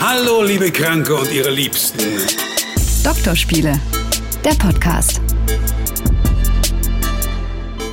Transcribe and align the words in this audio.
Hallo, 0.00 0.42
liebe 0.42 0.70
Kranke 0.70 1.14
und 1.14 1.32
ihre 1.32 1.50
Liebsten. 1.50 1.98
Doktorspiele, 3.04 3.78
der 4.44 4.50
Podcast. 4.54 5.20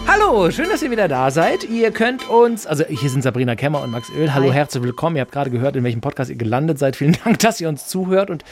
Hallo, 0.07 0.49
schön, 0.52 0.70
dass 0.70 0.81
ihr 0.83 0.91
wieder 0.91 1.07
da 1.07 1.31
seid. 1.31 1.63
Ihr 1.63 1.91
könnt 1.91 2.29
uns, 2.29 2.68
also 2.68 2.86
hier 2.86 3.10
sind 3.10 3.21
Sabrina 3.23 3.55
Kemmer 3.55 3.81
und 3.81 3.91
Max 3.91 4.10
Öl. 4.15 4.33
Hallo, 4.33 4.49
Hi. 4.49 4.54
herzlich 4.55 4.83
willkommen. 4.83 5.16
Ihr 5.16 5.21
habt 5.21 5.32
gerade 5.32 5.50
gehört, 5.50 5.76
in 5.76 5.84
welchem 5.84 6.02
Podcast 6.02 6.30
ihr 6.30 6.36
gelandet 6.36 6.78
seid. 6.80 6.96
Vielen 6.96 7.18
Dank, 7.23 7.39
dass 7.39 7.60
ihr 7.60 7.70
uns 7.70 7.88
zuhört 7.88 8.30
und 8.30 8.44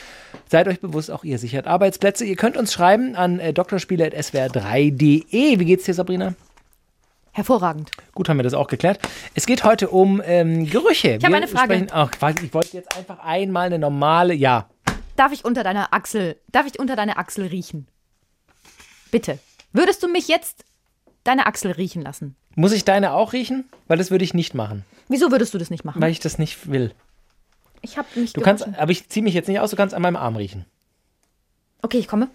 seid 0.50 0.68
euch 0.68 0.80
bewusst, 0.80 1.12
auch 1.12 1.24
ihr 1.24 1.38
sichert 1.38 1.68
Arbeitsplätze. 1.68 2.26
Ihr 2.26 2.36
könnt 2.36 2.58
uns 2.58 2.74
schreiben 2.74 3.16
an 3.16 3.40
äh, 3.40 3.54
drspiele.swr3.de. 3.54 5.60
Wie 5.60 5.66
geht's 5.66 5.86
dir, 5.86 5.94
Sabrina? 5.94 6.34
Hervorragend. 7.34 7.89
Gut, 8.13 8.29
haben 8.29 8.38
wir 8.38 8.43
das 8.43 8.54
auch 8.54 8.68
geklärt. 8.68 9.00
Es 9.33 9.45
geht 9.47 9.63
heute 9.63 9.89
um 9.89 10.21
ähm, 10.23 10.68
Gerüche. 10.70 11.18
Ich 11.20 11.25
habe 11.25 11.36
eine 11.36 11.47
Frage. 11.47 11.88
Ach, 11.91 12.11
Quatsch, 12.11 12.43
ich 12.43 12.54
wollte 12.54 12.78
jetzt 12.78 12.96
einfach 12.96 13.19
einmal 13.19 13.65
eine 13.65 13.79
normale, 13.79 14.36
ja. 14.36 14.69
Darf 15.15 15.32
ich 15.32 15.43
unter 15.43 15.64
deiner 15.64 15.93
Achsel, 15.93 16.39
darf 16.51 16.68
ich 16.68 16.79
unter 16.79 16.96
deiner 16.96 17.18
Achsel 17.18 17.47
riechen? 17.47 17.88
Bitte. 19.11 19.39
Würdest 19.71 20.04
du 20.04 20.07
mich 20.07 20.27
jetzt 20.27 20.64
deine 21.24 21.47
Achsel 21.47 21.71
riechen 21.71 22.04
lassen? 22.04 22.36
Muss 22.55 22.71
ich 22.71 22.86
deine 22.86 23.14
auch 23.14 23.33
riechen? 23.33 23.65
Weil 23.88 23.97
das 23.97 24.11
würde 24.11 24.24
ich 24.24 24.33
nicht 24.36 24.54
machen, 24.54 24.86
Wieso 25.07 25.32
würdest 25.32 25.54
du 25.54 25.57
das 25.57 25.69
nicht 25.71 25.83
machen? 25.83 26.02
weil 26.02 26.11
ich 26.11 26.19
das 26.19 26.38
nicht 26.38 26.69
will. 26.69 26.93
ich 27.82 27.97
habe 27.97 28.07
mich 28.15 28.33
Du 28.33 28.41
kannst, 28.41 28.63
gewaschen. 28.63 28.79
aber 28.82 28.91
ich 28.91 29.10
ziehe 29.10 29.24
mich 29.24 29.33
jetzt 29.33 29.47
nicht 29.50 29.60
aus, 29.60 29.71
du 29.71 29.75
kannst 29.75 29.96
an 29.96 30.02
meinem 30.04 30.15
Arm 30.18 30.36
riechen. 30.36 30.65
Okay, 31.82 31.97
ich 31.97 32.08
komme. 32.08 32.30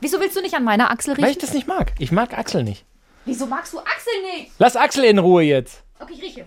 Wieso 0.00 0.20
willst 0.20 0.36
du 0.36 0.40
nicht 0.42 0.54
an 0.54 0.62
meiner 0.64 0.90
Achsel 0.92 1.14
riechen? 1.14 1.24
Weil 1.24 1.32
ich 1.32 1.38
das 1.38 1.52
nicht 1.54 1.66
mag. 1.66 1.92
Ich 1.98 2.12
mag 2.12 2.38
Axel 2.38 2.62
nicht. 2.62 2.84
Wieso 3.28 3.46
magst 3.46 3.74
du 3.74 3.78
Achsel 3.78 4.12
nicht? 4.22 4.52
Lass 4.58 4.74
Axel 4.74 5.04
in 5.04 5.18
Ruhe 5.18 5.42
jetzt. 5.42 5.82
Okay, 6.00 6.14
ich 6.14 6.22
rieche. 6.22 6.46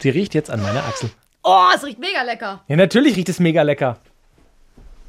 Sie 0.00 0.10
riecht 0.10 0.34
jetzt 0.34 0.50
an 0.50 0.60
meiner 0.60 0.84
Achsel. 0.84 1.10
Oh, 1.44 1.68
es 1.74 1.84
riecht 1.84 2.00
mega 2.00 2.22
lecker. 2.22 2.64
Ja, 2.66 2.74
natürlich 2.74 3.16
riecht 3.16 3.28
es 3.28 3.38
mega 3.38 3.62
lecker. 3.62 3.98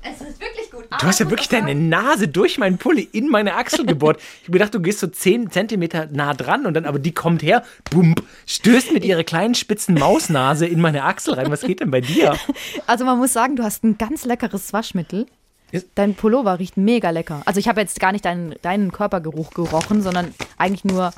Es 0.03 0.21
ist 0.21 0.39
wirklich 0.39 0.69
gut. 0.71 0.85
Du 0.99 1.07
hast 1.07 1.19
ja 1.19 1.29
wirklich 1.29 1.49
deine 1.49 1.73
Nase 1.73 2.27
durch 2.27 2.59
meinen 2.59 2.77
Pulli 2.77 3.07
in 3.11 3.27
meine 3.29 3.55
Achsel 3.55 3.85
gebohrt. 3.85 4.19
Ich 4.41 4.47
hab 4.47 4.53
gedacht, 4.53 4.73
du 4.73 4.79
gehst 4.81 4.99
so 4.99 5.07
10 5.07 5.49
Zentimeter 5.49 6.07
nah 6.11 6.33
dran 6.33 6.65
und 6.67 6.75
dann, 6.75 6.85
aber 6.85 6.99
die 6.99 7.13
kommt 7.13 7.41
her, 7.41 7.63
bump, 7.89 8.23
stößt 8.45 8.91
mit 8.93 9.03
ihrer 9.03 9.23
kleinen 9.23 9.55
spitzen 9.55 9.95
Mausnase 9.95 10.67
in 10.67 10.79
meine 10.79 11.03
Achsel 11.05 11.33
rein. 11.33 11.49
Was 11.49 11.61
geht 11.61 11.79
denn 11.79 11.89
bei 11.89 12.01
dir? 12.01 12.37
Also 12.87 13.05
man 13.05 13.17
muss 13.17 13.33
sagen, 13.33 13.55
du 13.55 13.63
hast 13.63 13.83
ein 13.83 13.97
ganz 13.97 14.25
leckeres 14.25 14.73
Waschmittel. 14.73 15.25
Ist- 15.71 15.87
Dein 15.95 16.15
Pullover 16.15 16.59
riecht 16.59 16.77
mega 16.77 17.09
lecker. 17.09 17.41
Also 17.45 17.59
ich 17.59 17.67
habe 17.67 17.81
jetzt 17.81 17.99
gar 17.99 18.11
nicht 18.11 18.25
deinen, 18.25 18.55
deinen 18.61 18.91
Körpergeruch 18.91 19.51
gerochen, 19.51 20.01
sondern 20.01 20.33
eigentlich 20.57 20.83
nur 20.85 21.11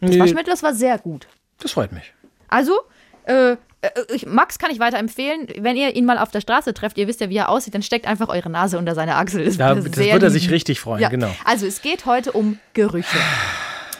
das 0.00 0.10
Nee. 0.10 0.18
Waschmittel. 0.18 0.50
Das 0.52 0.62
war 0.62 0.74
sehr 0.74 0.98
gut. 0.98 1.28
Das 1.60 1.72
freut 1.72 1.92
mich. 1.92 2.12
Also, 2.48 2.72
äh, 3.24 3.52
äh, 3.52 3.56
ich, 4.12 4.26
Max 4.26 4.58
kann 4.58 4.70
ich 4.70 4.78
weiterempfehlen, 4.80 5.46
wenn 5.58 5.76
ihr 5.76 5.94
ihn 5.94 6.04
mal 6.04 6.18
auf 6.18 6.30
der 6.30 6.40
Straße 6.40 6.74
trefft, 6.74 6.98
ihr 6.98 7.06
wisst 7.08 7.20
ja, 7.20 7.28
wie 7.30 7.36
er 7.36 7.48
aussieht, 7.48 7.74
dann 7.74 7.82
steckt 7.82 8.06
einfach 8.06 8.28
eure 8.28 8.50
Nase 8.50 8.78
unter 8.78 8.94
seine 8.94 9.14
Achsel. 9.16 9.44
Das, 9.44 9.56
Da, 9.58 9.76
wird 9.76 9.86
das 9.96 9.96
wird 10.04 10.22
er 10.22 10.30
sich 10.30 10.50
richtig 10.50 10.80
freuen, 10.80 11.00
Ja. 11.00 11.08
genau. 11.08 11.30
Also 11.44 11.66
es 11.66 11.82
geht 11.82 12.04
heute 12.06 12.32
um 12.32 12.58
Gerüche. 12.74 13.16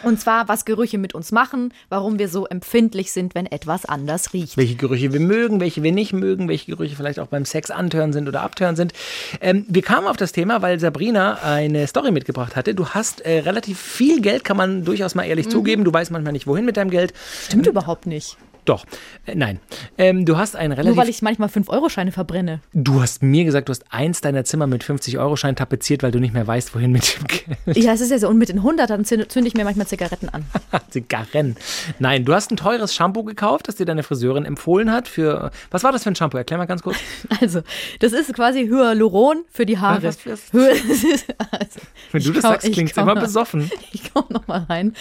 Und 0.03 0.21
zwar, 0.21 0.49
was 0.49 0.65
Gerüche 0.65 0.99
mit 0.99 1.15
uns 1.15 1.33
machen, 1.33 1.73
warum 1.89 2.19
wir 2.19 2.29
so 2.29 2.47
empfindlich 2.47 3.13
sind, 3.13 3.35
wenn 3.35 3.47
etwas 3.47 3.85
anders 3.85 4.33
riecht. 4.33 4.57
welche 4.57 4.75
Gerüche 4.75 5.13
wir 5.13 5.21
mögen, 5.21 5.61
welche 5.61 5.83
wir 5.83 5.93
nicht 5.93 6.13
mögen, 6.13 6.49
welche 6.49 6.67
Gerüche 6.73 6.97
vielleicht 6.97 7.19
auch 7.19 7.29
beim 7.29 7.45
Sex 7.45 7.71
antören 7.71 8.13
sind 8.13 8.29
oder 8.29 8.43
abtören 8.43 8.77
sind. 8.77 8.93
Ähm, 9.41 9.65
wir 9.69 9.83
kamen 9.83 10.07
auf 10.07 10.17
das 10.17 10.33
Thema, 10.33 10.63
weil 10.63 10.81
Sabrina 10.81 11.39
eine 11.43 11.87
Story 11.87 12.11
mitgebracht 12.11 12.57
hatte. 12.57 12.75
Du 12.75 12.89
hast 12.91 13.21
äh, 13.23 13.41
relativ 13.41 13.79
viel 13.81 14.21
Geld, 14.21 14.45
kann 14.45 14.57
man 14.57 14.85
durchaus 14.85 15.15
mal 15.15 15.23
Mhm. 15.25 15.29
ehrlich 15.31 15.49
zugeben. 15.49 15.85
Du 15.85 15.93
weißt 15.93 16.11
manchmal 16.11 16.33
nicht, 16.33 16.47
wohin 16.47 16.65
mit 16.65 16.77
deinem 16.77 16.91
Geld. 16.91 17.13
Stimmt 17.45 17.67
überhaupt 17.67 18.07
nicht. 18.07 18.37
Doch, 18.65 18.85
äh, 19.27 19.35
nein. 19.35 19.59
Ähm, 19.99 20.25
du 20.25 20.37
hast 20.37 20.55
ein 20.55 20.69
Nur 20.71 20.79
relativ. 20.79 20.97
weil 20.97 21.09
ich 21.09 21.21
manchmal 21.23 21.49
5-Euro-Scheine 21.49 22.13
verbrenne. 22.13 22.61
du 22.73 23.03
hast 23.03 23.23
mir 23.23 23.45
gesagt, 23.45 23.69
du 23.69 23.71
hast 23.71 23.85
eins 23.91 24.21
deiner 24.21 24.45
Zimmer 24.45 24.67
mit 24.69 24.85
50-Euro-Schein 24.85 25.57
tapeziert, 25.57 26.03
weil 26.05 26.13
du 26.13 26.21
nicht 26.21 26.33
mehr 26.33 26.47
weißt, 26.47 26.75
wohin 26.75 26.93
mit 26.93 27.17
dem 27.19 27.27
Geld. 27.27 27.77
Ja, 27.85 27.93
es 27.93 28.01
ist 28.01 28.11
ja 28.11 28.19
so. 28.19 28.29
Und 28.29 28.39
mit 28.39 28.49
den 28.51 28.59
100 28.59 28.89
dann 28.89 29.05
zünde 29.05 29.27
ich 29.47 29.55
mir 29.55 29.65
manchmal 29.65 29.87
Zigaretten 29.89 30.29
an. 30.29 30.45
Zigarren. 30.91 31.57
Nein, 31.99 32.25
du 32.25 32.35
hast 32.35 32.51
ein 32.53 32.57
teures 32.57 32.95
Shampoo 32.95 33.25
gekauft, 33.25 33.67
das 33.69 33.77
dir 33.77 33.87
deine 33.87 34.03
Friseurin 34.03 34.45
empfohlen 34.45 34.93
hat 34.93 35.09
für. 35.09 35.51
Was 35.71 35.83
war 35.85 35.91
das 35.93 36.05
für 36.05 36.11
ein 36.11 36.17
Shampoo? 36.17 36.37
Erklär 36.39 36.59
mal 36.59 36.67
ganz 36.67 36.83
kurz. 36.83 36.97
Also, 37.41 37.63
das 37.99 38.13
ist 38.13 38.33
quasi 38.35 38.67
Hyaluron 38.69 39.43
für 39.51 39.67
die 39.67 39.79
Haare. 39.79 40.03
Was- 40.05 40.25
was- 40.27 40.43
es 40.53 41.03
ist- 41.05 41.27
also, 41.51 41.81
Wenn 42.13 42.23
du 42.23 42.33
das 42.33 42.43
komm- 42.43 42.53
sagst, 42.53 42.73
klingt's 42.73 42.95
komm 42.95 43.05
immer 43.05 43.15
noch- 43.17 43.23
besoffen. 43.23 43.71
Ich 43.93 44.13
komme 44.13 44.27
noch 44.31 44.47
mal 44.47 44.65
rein. 44.69 44.95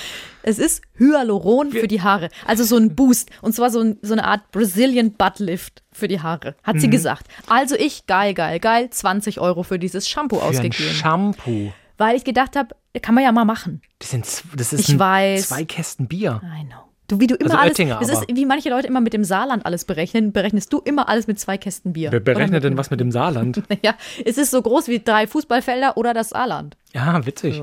Es 0.44 0.58
ist 0.58 0.82
Hyaluron 0.98 1.72
für 1.72 1.88
die 1.88 2.02
Haare. 2.02 2.30
Also 2.48 2.64
so 2.64 2.76
ein 2.78 2.96
Boost. 2.96 3.30
Und 3.42 3.51
zwar 3.54 3.70
so, 3.70 3.80
ein, 3.82 3.98
so 4.02 4.14
eine 4.14 4.24
Art 4.26 4.52
Brazilian 4.52 5.12
Butt 5.14 5.40
Lift 5.40 5.84
für 5.92 6.08
die 6.08 6.20
Haare. 6.22 6.56
Hat 6.64 6.76
Mhm. 6.76 6.80
sie 6.80 6.90
gesagt. 6.90 7.28
Also 7.48 7.76
ich, 7.76 8.06
geil, 8.08 8.34
geil, 8.34 8.60
geil, 8.60 8.90
20 8.90 9.40
Euro 9.40 9.64
für 9.64 9.80
dieses 9.80 10.08
Shampoo 10.10 10.38
Für 10.38 10.44
ein 10.44 10.50
ausgegeben. 10.50 10.94
Shampoo. 10.94 11.74
Weil 11.98 12.16
ich 12.18 12.24
gedacht 12.24 12.56
habe, 12.56 12.76
kann 13.02 13.16
man 13.16 13.24
ja 13.24 13.32
mal 13.32 13.46
machen. 13.46 13.82
Das 14.00 14.10
sind, 14.12 14.26
das 14.56 14.74
ist 14.74 14.80
Ich 14.82 14.90
ein, 14.96 15.00
weiß. 15.00 15.50
zwei 15.50 15.66
Kästen 15.66 16.08
Bier. 16.08 16.42
I 16.44 16.66
know. 16.66 16.78
Du, 17.08 17.20
wie 17.20 17.28
du 17.28 17.36
immer 17.36 17.60
Also 17.60 17.84
alles, 17.84 18.08
das 18.08 18.22
ist, 18.22 18.26
wie 18.34 18.46
manche 18.46 18.70
Leute 18.70 18.88
immer 18.88 19.02
mit 19.02 19.12
dem 19.12 19.26
Saarland 19.26 19.66
alles 19.66 19.84
berechnen, 19.84 20.32
berechnest 20.32 20.72
du 20.72 20.80
immer 20.80 21.10
alles 21.10 21.28
mit 21.28 21.38
zwei 21.42 21.58
Kästen 21.58 21.92
Bier. 21.92 22.10
Wer 22.10 22.22
berechnet 22.22 22.64
denn 22.64 22.78
was 22.78 22.90
mit 22.90 23.02
dem 23.02 23.12
Saarland? 23.12 23.62
Ja, 23.84 23.96
es 24.24 24.38
ist 24.38 24.50
so 24.52 24.62
groß 24.62 24.88
wie 24.88 25.00
drei 25.00 25.28
Fußballfelder 25.28 25.98
oder 25.98 26.14
das 26.14 26.30
Saarland. 26.30 26.78
Ja, 26.94 27.26
witzig. 27.26 27.62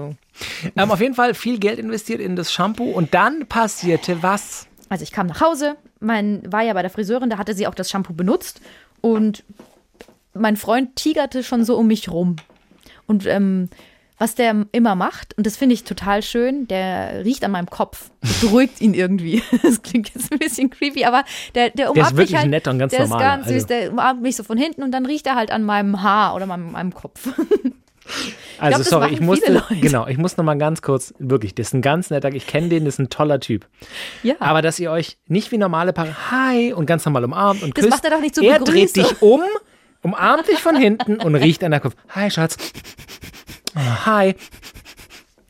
Ähm, 0.77 0.91
auf 0.91 1.00
jeden 1.00 1.15
Fall 1.15 1.32
viel 1.32 1.59
Geld 1.59 1.78
investiert 1.78 2.21
in 2.21 2.37
das 2.37 2.53
Shampoo 2.53 2.91
und 2.91 3.15
dann 3.15 3.47
passierte 3.47 4.22
was? 4.22 4.66
Also 4.88 5.03
ich 5.03 5.12
kam 5.12 5.26
nach 5.26 5.41
Hause, 5.41 5.76
mein 6.00 6.43
war 6.50 6.62
ja 6.62 6.72
bei 6.72 6.82
der 6.82 6.91
Friseurin, 6.91 7.31
da 7.31 7.38
hatte 7.38 7.54
sie 7.54 7.66
auch 7.66 7.75
das 7.75 7.91
Shampoo 7.91 8.12
benutzt 8.12 8.60
und 9.00 9.44
mein 10.34 10.56
Freund 10.56 10.97
tigerte 10.97 11.43
schon 11.43 11.65
so 11.65 11.76
um 11.76 11.87
mich 11.87 12.10
rum. 12.10 12.37
Und 13.06 13.27
ähm, 13.27 13.69
was 14.19 14.34
der 14.34 14.66
immer 14.72 14.97
macht, 14.97 15.37
und 15.38 15.47
das 15.47 15.56
finde 15.56 15.75
ich 15.75 15.84
total 15.84 16.22
schön, 16.22 16.66
der 16.66 17.25
riecht 17.25 17.44
an 17.44 17.53
meinem 17.53 17.71
Kopf. 17.71 18.10
Das 18.21 18.41
beruhigt 18.41 18.81
ihn 18.81 18.94
irgendwie. 18.94 19.43
Das 19.62 19.82
klingt 19.82 20.12
jetzt 20.15 20.32
ein 20.32 20.38
bisschen 20.38 20.71
creepy, 20.71 21.04
aber 21.04 21.25
der, 21.54 21.71
der 21.71 21.91
umarmt 21.91 22.16
wirklich 22.16 22.31
mich 22.31 22.41
halt. 22.41 22.50
nett 22.50 22.66
und 22.66 22.78
ganz 22.78 22.91
der 22.91 23.03
normal, 23.03 23.21
ist 23.21 23.25
ganz 23.25 23.47
also. 23.47 23.59
süß, 23.59 23.66
der 23.66 23.93
umarmt 23.93 24.22
mich 24.22 24.37
so 24.37 24.43
von 24.43 24.59
hinten 24.59 24.82
und 24.82 24.91
dann 24.91 25.06
riecht 25.06 25.27
er 25.27 25.37
halt 25.37 25.50
an 25.50 25.62
meinem 25.62 26.03
Haar 26.03 26.34
oder 26.34 26.47
meinem, 26.47 26.72
meinem 26.72 26.93
Kopf. 26.93 27.28
Also 28.58 28.78
das 28.78 28.88
sorry, 28.88 29.12
ich 29.12 29.20
musste, 29.20 29.62
genau, 29.80 30.06
ich 30.06 30.19
muss 30.19 30.36
noch 30.36 30.44
mal 30.44 30.56
ganz 30.58 30.82
kurz, 30.82 31.14
wirklich, 31.19 31.54
das 31.54 31.69
ist 31.69 31.74
ein 31.74 31.82
ganz 31.82 32.10
netter, 32.10 32.32
ich 32.32 32.46
kenne 32.46 32.69
den, 32.69 32.84
das 32.84 32.94
ist 32.94 32.98
ein 33.00 33.10
toller 33.10 33.38
Typ. 33.41 33.66
Ja. 34.22 34.34
Aber 34.41 34.62
dass 34.62 34.78
ihr 34.80 34.91
euch 34.91 35.16
nicht 35.26 35.52
wie 35.52 35.58
normale 35.58 35.92
Paare, 35.92 36.14
hi, 36.30 36.72
und 36.72 36.86
ganz 36.86 37.04
normal 37.04 37.24
umarmt 37.24 37.62
und 37.62 37.76
Das 37.76 37.84
küsst. 37.84 37.91
macht 37.91 38.04
er 38.04 38.10
doch 38.10 38.20
nicht 38.20 38.34
zur 38.34 38.44
Er 38.44 38.58
dreht 38.58 38.97
dich 38.97 39.22
um, 39.22 39.42
umarmt 40.02 40.48
dich 40.48 40.58
von 40.58 40.74
hinten 40.76 41.16
und 41.20 41.34
riecht 41.36 41.62
an 41.62 41.70
der 41.70 41.80
Kopf. 41.80 41.94
Hi, 42.10 42.30
Schatz. 42.30 42.56
Oh, 43.76 44.06
hi. 44.06 44.34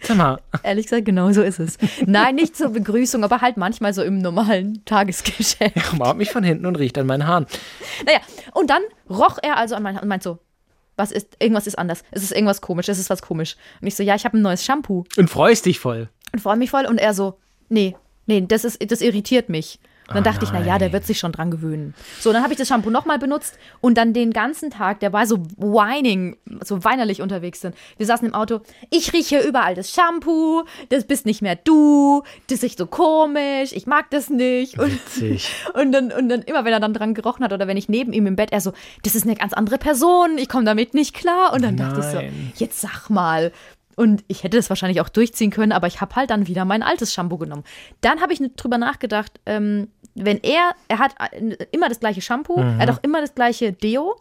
Sag 0.00 0.16
mal, 0.16 0.38
Ehrlich 0.62 0.86
gesagt, 0.86 1.04
genau 1.06 1.32
so 1.32 1.42
ist 1.42 1.58
es. 1.58 1.76
Nein, 2.06 2.36
nicht 2.36 2.56
zur 2.56 2.70
Begrüßung, 2.70 3.24
aber 3.24 3.40
halt 3.40 3.56
manchmal 3.56 3.92
so 3.92 4.02
im 4.02 4.18
normalen 4.18 4.84
Tagesgeschäft. 4.84 5.92
umarmt 5.92 6.18
mich 6.18 6.30
von 6.30 6.44
hinten 6.44 6.66
und 6.66 6.76
riecht 6.76 6.96
an 6.98 7.06
meinen 7.06 7.26
Haaren. 7.26 7.46
Naja, 8.06 8.20
und 8.54 8.70
dann 8.70 8.82
roch 9.10 9.38
er 9.42 9.56
also 9.56 9.74
an 9.74 9.82
meinen 9.82 9.98
und 9.98 10.08
meint 10.08 10.22
so, 10.22 10.38
was 10.98 11.12
ist, 11.12 11.36
irgendwas 11.40 11.66
ist 11.66 11.78
anders. 11.78 12.02
Es 12.10 12.22
ist 12.22 12.32
irgendwas 12.32 12.60
komisch, 12.60 12.88
es 12.88 12.98
ist 12.98 13.08
was 13.10 13.22
komisch. 13.22 13.56
Und 13.80 13.86
ich 13.86 13.94
so, 13.94 14.02
ja, 14.02 14.14
ich 14.14 14.24
habe 14.24 14.36
ein 14.36 14.42
neues 14.42 14.64
Shampoo 14.64 15.04
Und 15.16 15.30
freust 15.30 15.64
dich 15.66 15.78
voll. 15.78 16.08
und 16.32 16.40
freue 16.40 16.56
mich 16.56 16.70
voll. 16.70 16.86
Und 16.86 16.98
er 16.98 17.14
so, 17.14 17.38
nee, 17.68 17.96
nee, 18.26 18.44
das 18.46 18.64
ist, 18.64 18.78
das 18.90 19.00
irritiert 19.00 19.48
mich. 19.48 19.78
Und 20.08 20.14
dann 20.14 20.24
dachte 20.24 20.44
ich, 20.44 20.52
na 20.52 20.64
ja, 20.64 20.78
der 20.78 20.92
wird 20.94 21.04
sich 21.04 21.18
schon 21.18 21.32
dran 21.32 21.50
gewöhnen. 21.50 21.94
So, 22.18 22.32
dann 22.32 22.42
habe 22.42 22.54
ich 22.54 22.58
das 22.58 22.68
Shampoo 22.68 22.88
nochmal 22.88 23.18
benutzt 23.18 23.58
und 23.82 23.98
dann 23.98 24.14
den 24.14 24.32
ganzen 24.32 24.70
Tag, 24.70 25.00
der 25.00 25.12
war 25.12 25.26
so 25.26 25.44
whining, 25.58 26.38
so 26.64 26.82
weinerlich 26.82 27.20
unterwegs 27.20 27.60
sind. 27.60 27.74
Wir 27.98 28.06
saßen 28.06 28.26
im 28.26 28.34
Auto, 28.34 28.60
ich 28.88 29.12
rieche 29.12 29.40
überall 29.40 29.74
das 29.74 29.92
Shampoo, 29.92 30.64
das 30.88 31.04
bist 31.04 31.26
nicht 31.26 31.42
mehr 31.42 31.56
du, 31.56 32.22
das 32.48 32.62
riecht 32.62 32.78
so 32.78 32.86
komisch, 32.86 33.72
ich 33.72 33.86
mag 33.86 34.10
das 34.10 34.30
nicht. 34.30 34.78
Und, 34.78 34.92
Witzig. 34.92 35.52
und, 35.74 35.92
dann, 35.92 36.10
und 36.10 36.30
dann 36.30 36.40
immer, 36.40 36.64
wenn 36.64 36.72
er 36.72 36.80
dann 36.80 36.94
dran 36.94 37.12
gerochen 37.12 37.44
hat 37.44 37.52
oder 37.52 37.66
wenn 37.66 37.76
ich 37.76 37.90
neben 37.90 38.14
ihm 38.14 38.26
im 38.26 38.36
Bett, 38.36 38.50
er 38.50 38.62
so, 38.62 38.72
das 39.02 39.14
ist 39.14 39.24
eine 39.24 39.36
ganz 39.36 39.52
andere 39.52 39.76
Person, 39.76 40.38
ich 40.38 40.48
komme 40.48 40.64
damit 40.64 40.94
nicht 40.94 41.14
klar. 41.14 41.52
Und 41.52 41.62
dann 41.62 41.76
dachte 41.76 42.00
ich 42.00 42.14
Nein. 42.14 42.52
so, 42.54 42.64
jetzt 42.64 42.80
sag 42.80 43.10
mal. 43.10 43.52
Und 43.98 44.22
ich 44.28 44.44
hätte 44.44 44.56
das 44.56 44.70
wahrscheinlich 44.70 45.00
auch 45.00 45.08
durchziehen 45.08 45.50
können, 45.50 45.72
aber 45.72 45.88
ich 45.88 46.00
habe 46.00 46.14
halt 46.14 46.30
dann 46.30 46.46
wieder 46.46 46.64
mein 46.64 46.84
altes 46.84 47.12
Shampoo 47.12 47.36
genommen. 47.36 47.64
Dann 48.00 48.20
habe 48.20 48.32
ich 48.32 48.40
drüber 48.54 48.78
nachgedacht, 48.78 49.40
ähm, 49.44 49.88
wenn 50.24 50.38
er, 50.42 50.74
er 50.88 50.98
hat 50.98 51.14
immer 51.72 51.88
das 51.88 52.00
gleiche 52.00 52.20
Shampoo, 52.20 52.56
er 52.58 52.78
hat 52.78 52.90
auch 52.90 53.02
immer 53.02 53.20
das 53.20 53.34
gleiche 53.34 53.72
Deo 53.72 54.20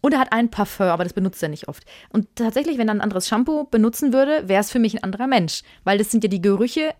und 0.00 0.12
er 0.12 0.20
hat 0.20 0.32
ein 0.32 0.50
Parfum, 0.50 0.86
aber 0.86 1.04
das 1.04 1.12
benutzt 1.12 1.42
er 1.42 1.48
nicht 1.48 1.68
oft. 1.68 1.84
Und 2.10 2.26
tatsächlich, 2.34 2.78
wenn 2.78 2.88
er 2.88 2.94
ein 2.94 3.00
anderes 3.00 3.28
Shampoo 3.28 3.64
benutzen 3.64 4.12
würde, 4.12 4.48
wäre 4.48 4.60
es 4.60 4.70
für 4.70 4.78
mich 4.78 4.94
ein 4.94 5.02
anderer 5.04 5.26
Mensch, 5.26 5.62
weil 5.84 5.98
das 5.98 6.10
sind 6.10 6.24
ja 6.24 6.30
die 6.30 6.40
Gerüche, 6.40 6.94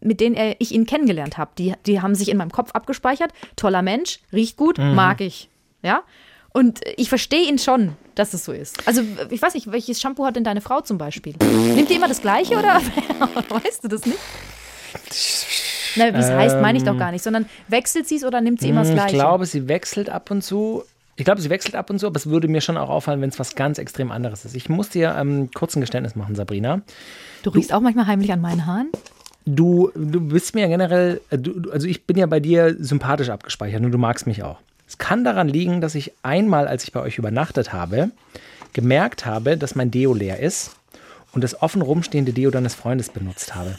mit 0.00 0.20
denen 0.20 0.36
er, 0.36 0.60
ich 0.60 0.72
ihn 0.72 0.86
kennengelernt 0.86 1.38
habe. 1.38 1.50
Die, 1.58 1.72
die 1.86 2.00
haben 2.00 2.14
sich 2.14 2.28
in 2.28 2.36
meinem 2.36 2.50
Kopf 2.50 2.70
abgespeichert. 2.72 3.32
Toller 3.56 3.82
Mensch, 3.82 4.20
riecht 4.32 4.56
gut, 4.56 4.78
mag 4.78 5.20
ich. 5.20 5.48
Ja? 5.82 6.02
Und 6.52 6.80
ich 6.96 7.08
verstehe 7.10 7.48
ihn 7.48 7.58
schon, 7.58 7.96
dass 8.14 8.32
es 8.32 8.44
so 8.44 8.52
ist. 8.52 8.86
Also, 8.88 9.02
ich 9.30 9.42
weiß 9.42 9.52
nicht, 9.54 9.70
welches 9.72 10.00
Shampoo 10.00 10.24
hat 10.24 10.36
denn 10.36 10.44
deine 10.44 10.62
Frau 10.62 10.80
zum 10.80 10.96
Beispiel? 10.96 11.34
Nimmt 11.38 11.90
die 11.90 11.94
immer 11.94 12.08
das 12.08 12.22
gleiche 12.22 12.56
oder 12.56 12.80
weißt 13.48 13.84
du 13.84 13.88
das 13.88 14.06
nicht? 14.06 14.18
Na, 15.96 16.12
wie 16.14 16.18
es 16.18 16.30
heißt, 16.30 16.60
meine 16.60 16.78
ich 16.78 16.84
doch 16.84 16.96
gar 16.98 17.12
nicht, 17.12 17.24
sondern 17.24 17.46
wechselt 17.68 18.06
sie 18.08 18.16
es 18.16 18.24
oder 18.24 18.40
nimmt 18.40 18.60
sie 18.60 18.68
immer 18.68 18.80
das 18.80 18.88
Ich 18.90 18.94
gleiche? 18.94 19.14
glaube, 19.16 19.46
sie 19.46 19.68
wechselt 19.68 20.10
ab 20.10 20.30
und 20.30 20.42
zu. 20.42 20.82
Ich 21.16 21.24
glaube, 21.24 21.40
sie 21.40 21.48
wechselt 21.48 21.74
ab 21.76 21.88
und 21.88 21.98
zu, 21.98 22.06
aber 22.06 22.16
es 22.16 22.26
würde 22.28 22.46
mir 22.46 22.60
schon 22.60 22.76
auch 22.76 22.90
auffallen, 22.90 23.20
wenn 23.22 23.30
es 23.30 23.38
was 23.38 23.54
ganz 23.54 23.78
extrem 23.78 24.10
anderes 24.10 24.44
ist. 24.44 24.54
Ich 24.54 24.68
muss 24.68 24.90
dir 24.90 25.14
ähm, 25.18 25.50
kurz 25.54 25.74
ein 25.74 25.80
Geständnis 25.80 26.14
machen, 26.14 26.34
Sabrina. 26.34 26.82
Du 27.42 27.50
riechst 27.50 27.72
auch 27.72 27.80
manchmal 27.80 28.06
heimlich 28.06 28.30
an 28.32 28.40
meinen 28.42 28.66
Haaren? 28.66 28.88
Du, 29.46 29.90
du 29.94 30.20
bist 30.20 30.54
mir 30.54 30.62
ja 30.62 30.66
generell, 30.68 31.20
äh, 31.30 31.38
du, 31.38 31.58
du- 31.60 31.70
also 31.70 31.86
ich 31.86 32.04
bin 32.04 32.18
ja 32.18 32.26
bei 32.26 32.40
dir 32.40 32.76
sympathisch 32.78 33.30
abgespeichert 33.30 33.82
und 33.82 33.92
du 33.92 33.98
magst 33.98 34.26
mich 34.26 34.42
auch. 34.42 34.58
Es 34.88 34.98
kann 34.98 35.24
daran 35.24 35.48
liegen, 35.48 35.80
dass 35.80 35.94
ich 35.94 36.12
einmal, 36.22 36.68
als 36.68 36.84
ich 36.84 36.92
bei 36.92 37.00
euch 37.00 37.16
übernachtet 37.18 37.72
habe, 37.72 38.10
gemerkt 38.74 39.24
habe, 39.24 39.56
dass 39.56 39.74
mein 39.74 39.90
Deo 39.90 40.12
leer 40.12 40.40
ist 40.40 40.72
und 41.32 41.42
das 41.42 41.62
offen 41.62 41.80
rumstehende 41.80 42.32
Deo 42.32 42.50
deines 42.50 42.74
Freundes 42.74 43.08
benutzt 43.08 43.54
habe. 43.54 43.76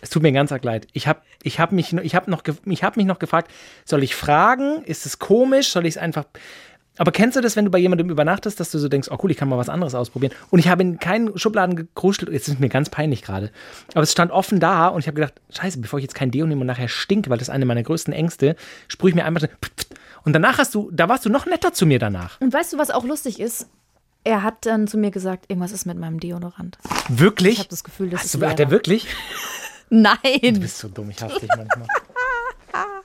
Es 0.00 0.10
tut 0.10 0.22
mir 0.22 0.32
ganz 0.32 0.52
arg 0.52 0.64
leid. 0.64 0.86
Ich 0.92 1.06
habe 1.06 1.20
ich 1.42 1.60
hab 1.60 1.72
mich, 1.72 1.92
ich 1.92 2.14
hab 2.14 2.28
noch, 2.28 2.42
ich 2.64 2.84
hab 2.84 2.96
mich 2.96 3.06
noch 3.06 3.18
gefragt, 3.18 3.50
soll 3.84 4.02
ich 4.02 4.14
fragen? 4.14 4.82
Ist 4.84 5.06
es 5.06 5.18
komisch? 5.18 5.68
Soll 5.70 5.86
ich 5.86 5.94
es 5.94 5.98
einfach. 5.98 6.24
Aber 7.00 7.12
kennst 7.12 7.34
du 7.34 7.40
das, 7.40 7.56
wenn 7.56 7.64
du 7.64 7.70
bei 7.70 7.78
jemandem 7.78 8.10
übernachtest, 8.10 8.60
dass 8.60 8.70
du 8.70 8.78
so 8.78 8.88
denkst, 8.88 9.08
oh 9.10 9.16
cool, 9.22 9.30
ich 9.30 9.38
kann 9.38 9.48
mal 9.48 9.56
was 9.56 9.70
anderes 9.70 9.94
ausprobieren? 9.94 10.34
Und 10.50 10.58
ich 10.58 10.68
habe 10.68 10.82
in 10.82 10.98
keinen 10.98 11.38
Schubladen 11.38 11.74
gekruschelt. 11.74 12.30
Jetzt 12.30 12.48
ist 12.48 12.60
mir 12.60 12.68
ganz 12.68 12.90
peinlich 12.90 13.22
gerade. 13.22 13.50
Aber 13.94 14.02
es 14.02 14.12
stand 14.12 14.30
offen 14.32 14.60
da 14.60 14.88
und 14.88 15.00
ich 15.00 15.06
habe 15.06 15.14
gedacht, 15.14 15.40
scheiße, 15.48 15.78
bevor 15.78 15.98
ich 15.98 16.02
jetzt 16.02 16.14
kein 16.14 16.30
Deo 16.30 16.46
nehme 16.46 16.60
und 16.60 16.66
nachher 16.66 16.88
stinke, 16.88 17.30
weil 17.30 17.38
das 17.38 17.48
ist 17.48 17.54
eine 17.54 17.64
meiner 17.64 17.82
größten 17.82 18.12
Ängste, 18.12 18.54
sprühe 18.88 19.10
ich 19.10 19.14
mir 19.14 19.24
einfach. 19.24 19.48
Und 20.24 20.34
danach 20.34 20.58
hast 20.58 20.74
du, 20.74 20.90
da 20.92 21.08
warst 21.08 21.24
du 21.24 21.30
noch 21.30 21.46
netter 21.46 21.72
zu 21.72 21.86
mir 21.86 21.98
danach. 21.98 22.38
Und 22.40 22.52
weißt 22.52 22.74
du, 22.74 22.78
was 22.78 22.90
auch 22.90 23.04
lustig 23.04 23.40
ist? 23.40 23.68
Er 24.22 24.42
hat 24.42 24.66
dann 24.66 24.86
zu 24.86 24.98
mir 24.98 25.10
gesagt, 25.10 25.46
irgendwas 25.48 25.72
ist 25.72 25.86
mit 25.86 25.98
meinem 25.98 26.20
Deodorant. 26.20 26.76
Wirklich? 27.08 27.54
Ich 27.54 27.58
habe 27.60 27.70
das 27.70 27.84
Gefühl, 27.84 28.10
dass 28.10 28.24
Hast 28.24 28.34
du, 28.34 28.46
hat 28.46 28.58
der 28.58 28.70
war. 28.70 28.80
wirklich? 29.90 30.40
Du 30.40 30.50
Nein, 30.52 30.60
bist 30.60 30.78
so 30.78 30.88
dumm, 30.88 31.10
ich 31.10 31.22
hasse 31.22 31.40
dich 31.40 31.48
manchmal. 31.48 31.86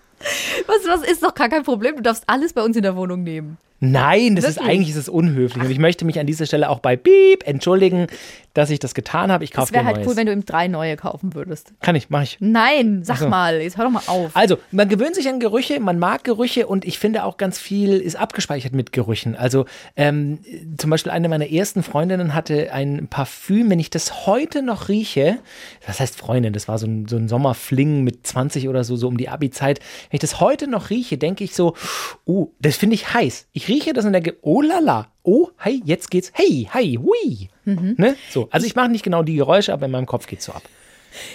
was, 0.68 0.88
was 0.88 1.08
ist 1.08 1.24
doch 1.24 1.34
gar 1.34 1.50
kein 1.50 1.64
Problem. 1.64 1.96
Du 1.98 2.02
darfst 2.02 2.24
alles 2.28 2.54
bei 2.54 2.62
uns 2.62 2.76
in 2.78 2.84
der 2.84 2.96
Wohnung 2.96 3.24
nehmen. 3.24 3.58
Nein, 3.92 4.36
das 4.36 4.46
ist 4.46 4.56
Wirklich? 4.58 4.72
eigentlich 4.72 4.90
ist 4.90 4.96
es 4.98 5.10
unhöflich. 5.10 5.64
Und 5.64 5.72
ich 5.72 5.80
möchte 5.80 6.06
mich 6.06 6.20
an 6.20 6.26
dieser 6.28 6.46
Stelle 6.46 6.70
auch 6.70 6.80
bei 6.80 6.96
Piep 6.96 7.46
entschuldigen, 7.46 8.08
dass 8.54 8.70
ich 8.70 8.80
das 8.80 8.94
getan 8.96 9.32
habe. 9.32 9.44
Ich 9.44 9.50
Es 9.52 9.56
kaufe 9.56 9.72
dir 9.72 9.80
wäre 9.80 9.86
halt 9.86 9.98
Neues. 9.98 10.08
cool, 10.08 10.16
wenn 10.16 10.28
du 10.28 10.32
ihm 10.34 10.46
drei 10.46 10.68
neue 10.70 10.96
kaufen 10.96 11.34
würdest. 11.36 11.74
Kann 11.82 11.96
ich, 11.96 12.10
mache 12.10 12.24
ich. 12.24 12.38
Nein, 12.40 13.04
sag 13.04 13.18
so. 13.18 13.28
mal, 13.28 13.60
jetzt 13.62 13.78
hör 13.78 13.84
doch 13.84 13.92
mal 13.92 14.04
auf. 14.08 14.32
Also, 14.34 14.58
man 14.72 14.88
gewöhnt 14.88 15.14
sich 15.16 15.28
an 15.28 15.42
Gerüche, 15.42 15.80
man 15.82 16.00
mag 16.00 16.24
Gerüche 16.24 16.66
und 16.68 16.86
ich 16.86 16.98
finde 16.98 17.26
auch 17.26 17.36
ganz 17.36 17.60
viel 17.60 17.94
ist 18.00 18.16
abgespeichert 18.16 18.74
mit 18.74 18.94
Gerüchen. 18.94 19.36
Also, 19.36 19.66
ähm, 19.98 20.40
zum 20.78 20.90
Beispiel 20.90 21.12
eine 21.12 21.28
meiner 21.28 21.52
ersten 21.52 21.84
Freundinnen 21.84 22.34
hatte 22.34 22.72
ein 22.72 23.08
Parfüm, 23.10 23.70
wenn 23.70 23.80
ich 23.80 23.90
das 23.90 24.26
heute 24.26 24.62
noch 24.62 24.88
rieche, 24.88 25.40
das 25.86 26.00
heißt 26.00 26.16
Freundin, 26.16 26.54
das 26.54 26.70
war 26.70 26.78
so 26.78 26.88
ein, 26.88 27.08
so 27.10 27.18
ein 27.18 27.28
Sommerfling 27.28 28.04
mit 28.06 28.26
20 28.26 28.70
oder 28.70 28.86
so, 28.86 28.96
so 28.96 29.10
um 29.10 29.18
die 29.18 29.28
Abi-Zeit. 29.28 29.80
Wenn 30.10 30.16
ich 30.16 30.22
das 30.22 30.40
heute 30.40 30.68
noch 30.70 30.90
rieche, 30.90 31.18
denke 31.18 31.44
ich 31.44 31.54
so, 31.56 31.76
oh, 32.24 32.52
das 32.62 32.78
finde 32.78 32.96
ich 32.96 33.14
heiß. 33.14 33.48
Ich 33.52 33.68
rieche 33.68 33.75
das 33.94 34.06
und 34.06 34.14
denke, 34.14 34.38
oh 34.42 34.62
lala, 34.62 35.08
oh, 35.24 35.50
hey, 35.58 35.82
jetzt 35.86 36.10
geht's, 36.12 36.32
hey, 36.34 36.68
hi, 36.74 36.98
hui. 37.02 37.50
Ne? 37.66 38.16
So, 38.30 38.48
also 38.52 38.66
ich 38.68 38.76
mache 38.76 38.90
nicht 38.90 39.04
genau 39.04 39.24
die 39.24 39.36
Geräusche, 39.36 39.74
aber 39.74 39.86
in 39.88 39.92
meinem 39.92 40.06
Kopf 40.06 40.28
geht's 40.28 40.46
so 40.46 40.52
ab. 40.54 40.64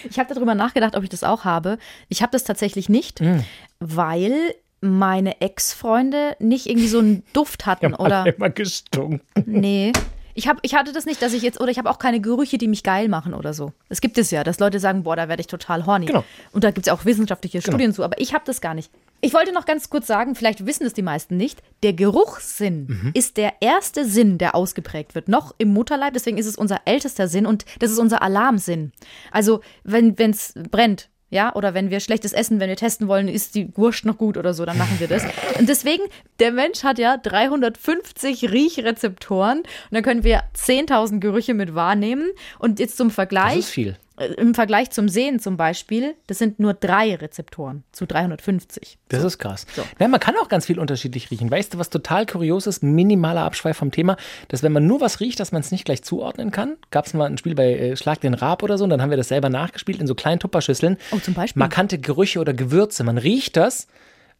Ich 0.08 0.18
habe 0.18 0.32
darüber 0.32 0.54
nachgedacht, 0.54 0.94
ob 0.96 1.02
ich 1.02 1.08
das 1.08 1.24
auch 1.24 1.44
habe. 1.44 1.78
Ich 2.08 2.22
habe 2.22 2.32
das 2.32 2.44
tatsächlich 2.44 2.88
nicht, 2.88 3.20
Mm. 3.20 3.40
weil 3.80 4.54
meine 4.82 5.40
Ex-Freunde 5.40 6.36
nicht 6.38 6.66
irgendwie 6.66 6.88
so 6.88 6.98
einen 7.00 7.22
Duft 7.32 7.66
hatten 7.66 7.94
oder 7.94 8.26
immer 8.34 8.50
gestunken. 8.50 9.20
nee. 9.46 9.92
Ich, 10.34 10.46
hab, 10.48 10.58
ich 10.62 10.74
hatte 10.74 10.92
das 10.92 11.06
nicht, 11.06 11.20
dass 11.20 11.32
ich 11.32 11.42
jetzt, 11.42 11.60
oder 11.60 11.70
ich 11.70 11.76
habe 11.78 11.90
auch 11.90 11.98
keine 11.98 12.20
Gerüche, 12.20 12.56
die 12.56 12.68
mich 12.68 12.82
geil 12.84 13.08
machen 13.08 13.34
oder 13.34 13.52
so. 13.52 13.72
Das 13.88 14.00
gibt 14.00 14.16
es 14.16 14.30
ja, 14.30 14.44
dass 14.44 14.60
Leute 14.60 14.78
sagen, 14.78 15.02
boah, 15.02 15.16
da 15.16 15.28
werde 15.28 15.40
ich 15.40 15.48
total 15.48 15.84
horny. 15.86 16.06
Genau. 16.06 16.24
Und 16.52 16.62
da 16.62 16.70
gibt 16.70 16.86
es 16.86 16.92
auch 16.92 17.04
wissenschaftliche 17.04 17.60
Studien 17.60 17.92
zu, 17.92 18.04
aber 18.04 18.18
ich 18.20 18.32
habe 18.32 18.44
das 18.46 18.60
gar 18.60 18.72
nicht. 18.74 18.90
Ich 19.20 19.34
wollte 19.34 19.52
noch 19.52 19.66
ganz 19.66 19.90
kurz 19.90 20.06
sagen, 20.06 20.34
vielleicht 20.34 20.64
wissen 20.66 20.86
es 20.86 20.94
die 20.94 21.02
meisten 21.02 21.36
nicht, 21.36 21.62
der 21.82 21.92
Geruchssinn 21.92 22.86
Mhm. 22.88 23.10
ist 23.14 23.36
der 23.36 23.54
erste 23.60 24.04
Sinn, 24.04 24.38
der 24.38 24.54
ausgeprägt 24.54 25.14
wird, 25.14 25.28
noch 25.28 25.54
im 25.58 25.72
Mutterleib, 25.72 26.14
deswegen 26.14 26.38
ist 26.38 26.46
es 26.46 26.56
unser 26.56 26.80
ältester 26.86 27.28
Sinn 27.28 27.46
und 27.46 27.64
das 27.80 27.90
ist 27.90 27.98
unser 27.98 28.22
Alarmsinn. 28.22 28.92
Also, 29.30 29.60
wenn 29.84 30.14
es 30.18 30.54
brennt, 30.70 31.08
ja, 31.32 31.54
oder 31.54 31.74
wenn 31.74 31.90
wir 31.90 32.00
schlechtes 32.00 32.32
Essen, 32.32 32.58
wenn 32.58 32.68
wir 32.68 32.76
testen 32.76 33.06
wollen, 33.06 33.28
ist 33.28 33.54
die 33.54 33.68
Wurst 33.76 34.04
noch 34.04 34.18
gut 34.18 34.36
oder 34.36 34.52
so, 34.52 34.64
dann 34.64 34.76
machen 34.78 34.98
wir 34.98 35.06
das. 35.06 35.22
Und 35.60 35.68
deswegen, 35.68 36.02
der 36.40 36.50
Mensch 36.50 36.82
hat 36.82 36.98
ja 36.98 37.16
350 37.18 38.50
Riechrezeptoren 38.50 39.58
und 39.58 39.66
da 39.92 40.00
können 40.02 40.24
wir 40.24 40.42
10.000 40.56 41.20
Gerüche 41.20 41.54
mit 41.54 41.74
wahrnehmen. 41.74 42.30
Und 42.58 42.80
jetzt 42.80 42.96
zum 42.96 43.08
Das 43.08 43.14
Vergleich, 43.14 43.58
ist 43.58 43.70
viel. 43.70 43.96
Äh, 44.20 44.34
im 44.34 44.54
Vergleich 44.54 44.90
zum 44.90 45.08
Sehen 45.08 45.38
zum 45.40 45.56
Beispiel, 45.56 46.14
das 46.26 46.38
sind 46.38 46.60
nur 46.60 46.74
drei 46.74 47.14
Rezeptoren 47.14 47.84
zu 47.90 48.06
350. 48.06 48.98
Das 49.08 49.24
ist 49.24 49.38
krass. 49.38 49.66
Ja, 49.98 50.08
man 50.08 50.20
kann 50.20 50.36
auch 50.36 50.48
ganz 50.48 50.66
viel 50.66 50.78
unterschiedlich 50.78 51.30
riechen. 51.30 51.50
Weißt 51.50 51.74
du, 51.74 51.78
was 51.78 51.90
total 51.90 52.26
kurios 52.26 52.66
ist? 52.66 52.82
Minimaler 52.82 53.42
Abschweif 53.42 53.78
vom 53.78 53.90
Thema, 53.90 54.16
dass 54.48 54.62
wenn 54.62 54.72
man 54.72 54.86
nur 54.86 55.00
was 55.00 55.20
riecht, 55.20 55.40
dass 55.40 55.52
man 55.52 55.60
es 55.60 55.72
nicht 55.72 55.84
gleich 55.84 56.02
zuordnen 56.02 56.50
kann. 56.50 56.76
Gab 56.90 57.06
es 57.06 57.14
mal 57.14 57.26
ein 57.26 57.38
Spiel 57.38 57.54
bei 57.54 57.72
äh, 57.72 57.96
Schlag 57.96 58.20
den 58.20 58.34
Rab 58.34 58.62
oder 58.62 58.76
so 58.76 58.84
und 58.84 58.90
dann 58.90 59.00
haben 59.00 59.10
wir 59.10 59.16
das 59.16 59.28
selber 59.28 59.48
nachgespielt 59.48 60.00
in 60.00 60.06
so 60.06 60.14
kleinen 60.14 60.38
Tupperschüsseln. 60.38 60.98
Oh, 61.12 61.18
zum 61.18 61.34
Beispiel? 61.34 61.58
Markante 61.58 61.98
Gerüche 61.98 62.40
oder 62.40 62.52
Gewürze. 62.52 63.04
Man 63.04 63.18
riecht 63.18 63.56
das 63.56 63.86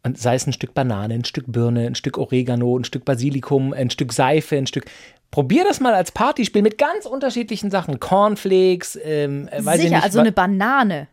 und 0.03 0.17
sei 0.17 0.35
es 0.35 0.47
ein 0.47 0.53
Stück 0.53 0.73
Banane, 0.73 1.13
ein 1.13 1.25
Stück 1.25 1.45
Birne, 1.47 1.85
ein 1.85 1.95
Stück 1.95 2.17
Oregano, 2.17 2.77
ein 2.77 2.83
Stück 2.83 3.05
Basilikum, 3.05 3.73
ein 3.73 3.89
Stück 3.89 4.13
Seife, 4.13 4.57
ein 4.57 4.67
Stück. 4.67 4.85
Probier 5.31 5.63
das 5.63 5.79
mal 5.79 5.93
als 5.93 6.11
Partyspiel 6.11 6.61
mit 6.61 6.77
ganz 6.77 7.05
unterschiedlichen 7.05 7.71
Sachen. 7.71 7.99
Cornflakes, 7.99 8.99
ähm, 9.01 9.47
äh, 9.47 9.63
weiß 9.63 9.77
ich 9.77 9.83
Sicher, 9.83 9.95
nicht. 9.95 10.03
also 10.03 10.19
eine 10.19 10.33
Banane. 10.33 11.07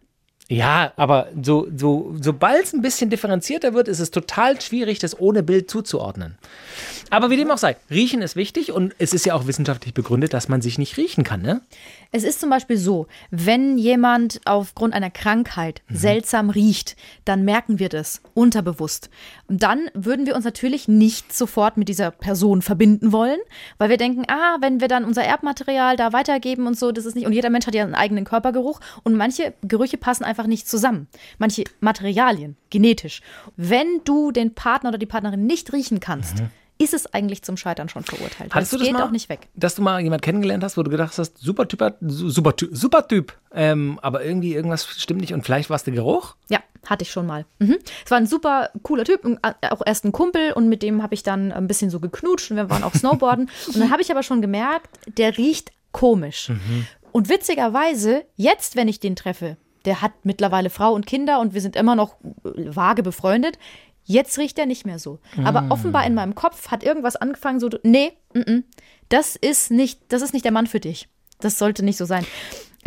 ja, 0.49 0.93
aber 0.97 1.29
so, 1.41 1.69
so, 1.75 2.15
sobald 2.21 2.65
es 2.65 2.73
ein 2.73 2.83
bisschen 2.83 3.11
differenzierter 3.11 3.75
wird, 3.75 3.87
ist 3.87 4.01
es 4.01 4.11
total 4.11 4.61
schwierig, 4.61 4.99
das 4.99 5.19
ohne 5.21 5.43
Bild 5.45 5.71
zuzuordnen. 5.71 6.37
Aber 7.11 7.31
wie 7.31 7.37
dem 7.37 7.51
auch 7.51 7.59
sei, 7.59 7.77
riechen 7.91 8.23
ist 8.23 8.37
wichtig 8.37 8.73
und 8.73 8.95
es 8.99 9.13
ist 9.13 9.25
ja 9.27 9.35
auch 9.35 9.47
wissenschaftlich 9.47 9.95
begründet, 9.95 10.35
dass 10.35 10.49
man 10.49 10.61
sich 10.61 10.79
nicht 10.79 10.97
riechen 10.97 11.25
kann, 11.25 11.43
ne? 11.43 11.61
Es 12.11 12.25
ist 12.25 12.41
zum 12.41 12.49
Beispiel 12.49 12.79
so, 12.79 13.07
wenn 13.31 13.77
jemand 13.77 14.41
aufgrund 14.47 14.95
einer 14.95 15.11
Krankheit 15.11 15.83
Mhm. 15.89 15.97
seltsam 15.97 16.51
riecht, 16.51 16.97
dann 17.25 17.45
merken 17.45 17.79
wir 17.79 17.89
das 17.91 18.23
unterbewusst. 18.35 19.11
Und 19.47 19.63
dann 19.63 19.91
würden 19.95 20.27
wir 20.27 20.35
uns 20.35 20.45
natürlich 20.45 20.89
nicht 20.89 21.35
sofort 21.35 21.77
mit 21.77 21.89
dieser 21.89 22.11
Person 22.11 22.63
verbinden 22.63 23.13
wollen, 23.13 23.39
weil 23.79 23.91
wir 23.91 23.97
denken, 23.99 24.25
ah, 24.29 24.57
wenn 24.61 24.81
wir 24.81 24.89
dann 24.89 25.05
unser 25.05 25.23
Erbmaterial 25.23 25.97
da 25.97 26.13
weitergeben 26.13 26.67
und 26.67 26.79
so, 26.79 26.93
das 26.93 27.05
ist 27.07 27.15
nicht. 27.15 27.27
Und 27.27 27.33
jeder 27.33 27.51
Mensch 27.51 27.67
hat 27.67 27.75
ja 27.75 27.85
einen 27.85 27.95
eigenen 27.95 28.25
Körpergeruch 28.25 28.81
und 29.03 29.15
manche 29.17 29.53
Gerüche 29.63 29.99
passen 29.99 30.25
einfach 30.25 30.47
nicht 30.47 30.69
zusammen. 30.69 31.09
Manche 31.39 31.65
Materialien, 31.81 32.57
genetisch. 32.71 33.21
Wenn 33.57 34.01
du 34.05 34.31
den 34.33 34.55
Partner 34.55 34.91
oder 34.91 34.99
die 34.99 35.07
Partnerin 35.07 35.47
nicht 35.47 35.73
riechen 35.73 36.01
kannst, 36.01 36.43
ist 36.79 36.95
es 36.95 37.13
eigentlich 37.13 37.43
zum 37.43 37.57
Scheitern 37.57 37.89
schon 37.89 38.05
verurteilt. 38.05 38.51
Mhm. 38.51 38.55
Hattest 38.55 38.73
du 38.73 38.79
das 38.79 38.87
geht 38.87 38.95
mal, 38.95 39.03
auch 39.03 39.11
nicht 39.11 39.29
weg. 39.29 39.49
dass 39.55 39.75
du 39.75 39.83
mal 39.83 40.01
jemand 40.01 40.23
kennengelernt 40.23 40.63
hast, 40.63 40.77
wo 40.77 40.83
du 40.83 40.91
gedacht 40.91 41.19
hast, 41.19 41.39
super 41.39 41.67
Typ, 41.67 41.95
super 42.01 42.55
Typ, 42.57 42.71
super 42.73 43.07
Typ, 43.07 43.33
ähm, 43.53 43.99
aber 44.03 44.25
irgendwie 44.25 44.55
irgendwas 44.55 44.87
stimmt 44.87 45.21
nicht 45.21 45.35
und 45.35 45.43
vielleicht 45.45 45.71
war 45.71 45.77
es 45.77 45.85
der 45.85 45.95
Geruch? 45.95 46.37
Ja, 46.49 46.61
hatte 46.87 47.03
ich 47.03 47.11
schon 47.11 47.27
mal. 47.27 47.45
Mhm. 47.59 47.79
Es 48.05 48.11
war 48.11 48.19
ein 48.19 48.27
super 48.27 48.71
cooler 48.83 49.05
Typ, 49.05 49.25
äh, 49.25 49.69
auch 49.71 49.83
erst 49.85 50.05
ein 50.05 50.13
Kumpel 50.13 50.53
und 50.53 50.69
mit 50.69 50.83
dem 50.83 51.03
habe 51.03 51.15
ich 51.15 51.23
dann 51.23 51.53
ein 51.53 51.67
bisschen 51.67 51.91
so 51.91 52.01
geknutscht 52.01 52.51
und 52.51 52.57
wir 52.57 52.71
waren 52.71 52.85
auch 52.85 52.95
Snowboarden. 52.95 53.51
und 53.67 53.77
dann 53.77 53.91
habe 53.91 54.03
ich 54.03 54.11
aber 54.11 54.23
schon 54.23 54.41
gemerkt, 54.41 54.89
der 55.19 55.37
riecht 55.37 55.73
komisch. 55.93 56.53
Und 57.13 57.29
witzigerweise, 57.29 58.25
jetzt, 58.37 58.77
wenn 58.77 58.87
ich 58.87 59.01
den 59.01 59.17
treffe, 59.17 59.57
der 59.85 60.03
hat 60.03 60.13
mittlerweile 60.23 60.71
Frau 60.71 60.93
und 60.93 61.07
Kinder 61.07 61.41
und 61.41 61.55
wir 61.55 61.61
sind 61.61 61.75
immer 61.77 61.97
noch 61.97 62.17
äh, 62.45 62.77
vage 62.77 63.03
befreundet. 63.03 63.59
Jetzt 64.09 64.39
riecht 64.39 64.59
er 64.59 64.65
nicht 64.65 64.87
mehr 64.87 64.99
so. 64.99 65.19
Aber 65.45 65.67
offenbar 65.69 66.07
in 66.07 66.15
meinem 66.15 66.35
Kopf 66.35 66.69
hat 66.69 66.83
irgendwas 66.83 67.15
angefangen, 67.15 67.61
so, 67.61 67.69
nee, 67.83 68.13
mm, 68.33 68.39
mm, 68.39 68.65
das 69.11 69.37
ist 69.37 69.71
nicht, 69.71 70.01
das 70.09 70.23
ist 70.23 70.33
nicht 70.33 70.47
der 70.47 70.53
Mann 70.53 70.67
für 70.67 70.81
dich. 70.81 71.09
Das 71.41 71.59
sollte 71.59 71.85
nicht 71.85 71.99
so 71.99 72.07
sein. 72.07 72.25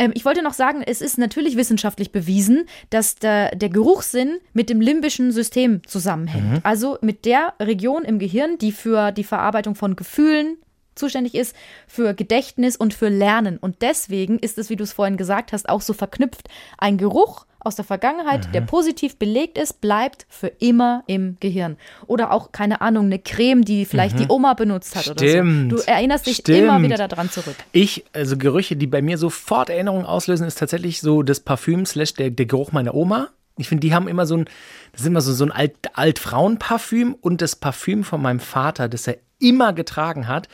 Ähm, 0.00 0.10
ich 0.14 0.24
wollte 0.24 0.42
noch 0.42 0.52
sagen, 0.52 0.82
es 0.84 1.00
ist 1.00 1.18
natürlich 1.18 1.56
wissenschaftlich 1.56 2.10
bewiesen, 2.10 2.66
dass 2.90 3.14
der, 3.14 3.54
der 3.54 3.68
Geruchssinn 3.68 4.38
mit 4.52 4.68
dem 4.68 4.80
limbischen 4.80 5.30
System 5.30 5.86
zusammenhängt. 5.86 6.64
Also 6.64 6.98
mit 7.02 7.24
der 7.24 7.54
Region 7.60 8.02
im 8.02 8.18
Gehirn, 8.18 8.58
die 8.58 8.72
für 8.72 9.12
die 9.12 9.24
Verarbeitung 9.24 9.76
von 9.76 9.94
Gefühlen 9.94 10.56
zuständig 10.96 11.36
ist, 11.36 11.54
für 11.86 12.14
Gedächtnis 12.14 12.76
und 12.76 12.94
für 12.94 13.08
Lernen. 13.08 13.58
Und 13.58 13.80
deswegen 13.80 14.40
ist 14.40 14.58
es, 14.58 14.70
wie 14.70 14.76
du 14.76 14.82
es 14.82 14.92
vorhin 14.92 15.16
gesagt 15.16 15.52
hast, 15.52 15.68
auch 15.68 15.80
so 15.82 15.92
verknüpft. 15.92 16.48
Ein 16.78 16.98
Geruch 16.98 17.46
aus 17.64 17.76
der 17.76 17.84
Vergangenheit, 17.84 18.54
der 18.54 18.60
positiv 18.60 19.16
belegt 19.16 19.58
ist, 19.58 19.80
bleibt 19.80 20.26
für 20.28 20.48
immer 20.48 21.04
im 21.06 21.36
Gehirn. 21.40 21.76
Oder 22.06 22.32
auch, 22.32 22.52
keine 22.52 22.80
Ahnung, 22.80 23.06
eine 23.06 23.18
Creme, 23.18 23.64
die 23.64 23.84
vielleicht 23.84 24.18
die 24.18 24.26
Oma 24.28 24.54
benutzt 24.54 24.96
hat 24.96 25.04
Stimmt. 25.04 25.72
oder 25.72 25.78
so. 25.78 25.86
Du 25.86 25.90
erinnerst 25.90 26.26
dich 26.26 26.36
Stimmt. 26.38 26.58
immer 26.58 26.82
wieder 26.82 27.08
daran 27.08 27.30
zurück. 27.30 27.56
Ich, 27.72 28.04
also 28.12 28.36
Gerüche, 28.36 28.76
die 28.76 28.86
bei 28.86 29.02
mir 29.02 29.18
sofort 29.18 29.70
Erinnerungen 29.70 30.06
auslösen, 30.06 30.46
ist 30.46 30.58
tatsächlich 30.58 31.00
so 31.00 31.22
das 31.22 31.40
Parfüm 31.40 31.86
slash 31.86 32.14
der, 32.14 32.30
der 32.30 32.46
Geruch 32.46 32.72
meiner 32.72 32.94
Oma. 32.94 33.28
Ich 33.58 33.68
finde, 33.68 33.86
die 33.86 33.94
haben 33.94 34.08
immer 34.08 34.26
so 34.26 34.36
ein, 34.38 34.46
das 34.92 35.02
ist 35.02 35.06
immer 35.06 35.20
so, 35.20 35.32
so 35.32 35.44
ein 35.44 35.52
Alt, 35.52 35.76
Altfrauenparfüm 35.94 37.14
und 37.20 37.42
das 37.42 37.56
Parfüm 37.56 38.02
von 38.02 38.22
meinem 38.22 38.40
Vater, 38.40 38.88
das 38.88 39.06
er 39.06 39.18
immer 39.38 39.72
getragen 39.72 40.26
hat. 40.26 40.48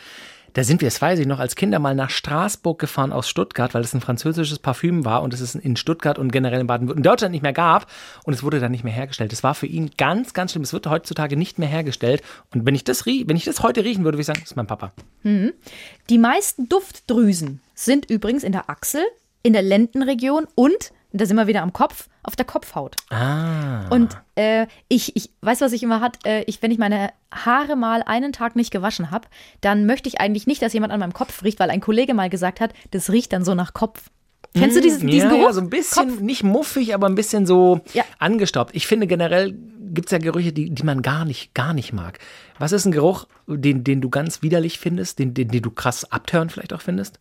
Da 0.58 0.64
sind 0.64 0.80
wir, 0.80 0.88
das 0.88 1.00
weiß 1.00 1.20
ich 1.20 1.26
noch, 1.28 1.38
als 1.38 1.54
Kinder 1.54 1.78
mal 1.78 1.94
nach 1.94 2.10
Straßburg 2.10 2.80
gefahren 2.80 3.12
aus 3.12 3.28
Stuttgart, 3.28 3.74
weil 3.74 3.84
es 3.84 3.94
ein 3.94 4.00
französisches 4.00 4.58
Parfüm 4.58 5.04
war 5.04 5.22
und 5.22 5.32
es 5.32 5.38
es 5.38 5.54
in 5.54 5.76
Stuttgart 5.76 6.18
und 6.18 6.32
generell 6.32 6.60
in 6.60 6.66
Baden-Württemberg, 6.66 6.96
in 6.96 7.02
Deutschland 7.04 7.30
nicht 7.30 7.42
mehr 7.42 7.52
gab 7.52 7.86
und 8.24 8.32
es 8.32 8.42
wurde 8.42 8.58
dann 8.58 8.72
nicht 8.72 8.82
mehr 8.82 8.92
hergestellt. 8.92 9.30
Das 9.30 9.44
war 9.44 9.54
für 9.54 9.66
ihn 9.66 9.92
ganz, 9.96 10.34
ganz 10.34 10.50
schlimm. 10.50 10.64
Es 10.64 10.72
wird 10.72 10.88
heutzutage 10.88 11.36
nicht 11.36 11.60
mehr 11.60 11.68
hergestellt. 11.68 12.22
Und 12.52 12.66
wenn 12.66 12.74
ich 12.74 12.82
das, 12.82 13.06
wenn 13.06 13.36
ich 13.36 13.44
das 13.44 13.62
heute 13.62 13.84
riechen 13.84 14.02
würde, 14.02 14.16
würde 14.16 14.22
ich 14.22 14.26
sagen, 14.26 14.40
das 14.40 14.50
ist 14.50 14.56
mein 14.56 14.66
Papa. 14.66 14.90
Die 16.10 16.18
meisten 16.18 16.68
Duftdrüsen 16.68 17.60
sind 17.74 18.10
übrigens 18.10 18.42
in 18.42 18.50
der 18.50 18.68
Achsel, 18.68 19.02
in 19.44 19.52
der 19.52 19.62
Lendenregion 19.62 20.48
und, 20.56 20.90
da 21.12 21.24
sind 21.24 21.36
wir 21.36 21.46
wieder 21.46 21.62
am 21.62 21.72
Kopf, 21.72 22.08
auf 22.28 22.36
der 22.36 22.44
Kopfhaut. 22.44 22.94
Ah. 23.10 23.88
Und 23.88 24.16
äh, 24.36 24.66
ich, 24.88 25.16
ich 25.16 25.30
weiß, 25.40 25.62
was 25.62 25.72
ich 25.72 25.82
immer 25.82 26.00
hat, 26.00 26.18
äh, 26.26 26.42
ich, 26.42 26.62
wenn 26.62 26.70
ich 26.70 26.78
meine 26.78 27.10
Haare 27.32 27.74
mal 27.74 28.02
einen 28.02 28.32
Tag 28.32 28.54
nicht 28.54 28.70
gewaschen 28.70 29.10
habe, 29.10 29.26
dann 29.62 29.86
möchte 29.86 30.08
ich 30.08 30.20
eigentlich 30.20 30.46
nicht, 30.46 30.62
dass 30.62 30.74
jemand 30.74 30.92
an 30.92 31.00
meinem 31.00 31.14
Kopf 31.14 31.42
riecht, 31.42 31.58
weil 31.58 31.70
ein 31.70 31.80
Kollege 31.80 32.12
mal 32.14 32.28
gesagt 32.28 32.60
hat, 32.60 32.74
das 32.90 33.10
riecht 33.10 33.32
dann 33.32 33.44
so 33.44 33.54
nach 33.54 33.72
Kopf. 33.72 34.10
Kennst 34.54 34.76
du 34.76 34.80
diesen, 34.80 35.08
diesen 35.08 35.30
ja, 35.30 35.34
Geruch? 35.36 35.48
Ja, 35.48 35.52
so 35.54 35.60
ein 35.60 35.70
bisschen, 35.70 36.24
nicht 36.24 36.44
muffig, 36.44 36.94
aber 36.94 37.06
ein 37.06 37.14
bisschen 37.14 37.46
so 37.46 37.80
Ja. 37.94 38.04
angestaubt. 38.18 38.74
Ich 38.74 38.86
finde 38.86 39.06
generell 39.06 39.56
gibt 39.94 40.08
es 40.08 40.12
ja 40.12 40.18
Gerüche, 40.18 40.52
die, 40.52 40.70
die 40.70 40.82
man 40.82 41.00
gar 41.00 41.24
nicht, 41.24 41.54
gar 41.54 41.72
nicht 41.72 41.94
mag. 41.94 42.18
Was 42.58 42.72
ist 42.72 42.84
ein 42.84 42.92
Geruch, 42.92 43.26
den, 43.46 43.84
den 43.84 44.02
du 44.02 44.10
ganz 44.10 44.42
widerlich 44.42 44.78
findest, 44.78 45.18
den, 45.18 45.32
den, 45.32 45.48
den 45.48 45.62
du 45.62 45.70
krass 45.70 46.10
abtören 46.12 46.50
vielleicht 46.50 46.74
auch 46.74 46.82
findest? 46.82 47.20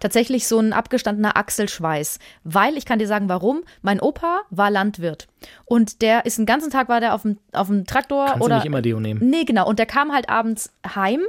Tatsächlich 0.00 0.46
so 0.46 0.58
ein 0.58 0.72
abgestandener 0.72 1.36
Achselschweiß. 1.36 2.18
Weil, 2.44 2.76
ich 2.76 2.84
kann 2.84 2.98
dir 2.98 3.06
sagen, 3.06 3.28
warum. 3.28 3.62
Mein 3.82 4.00
Opa 4.00 4.40
war 4.50 4.70
Landwirt. 4.70 5.26
Und 5.64 6.02
der 6.02 6.26
ist 6.26 6.38
den 6.38 6.46
ganzen 6.46 6.70
Tag 6.70 6.88
war 6.88 7.00
der 7.00 7.14
auf 7.14 7.22
dem, 7.22 7.38
auf 7.52 7.68
dem 7.68 7.86
Traktor 7.86 8.26
Kannst 8.26 8.40
du 8.40 8.44
oder. 8.44 8.56
nicht 8.56 8.66
immer 8.66 8.82
Deo 8.82 9.00
nehmen. 9.00 9.28
Nee, 9.28 9.44
genau. 9.44 9.68
Und 9.68 9.78
der 9.78 9.86
kam 9.86 10.12
halt 10.12 10.28
abends 10.28 10.72
heim 10.94 11.20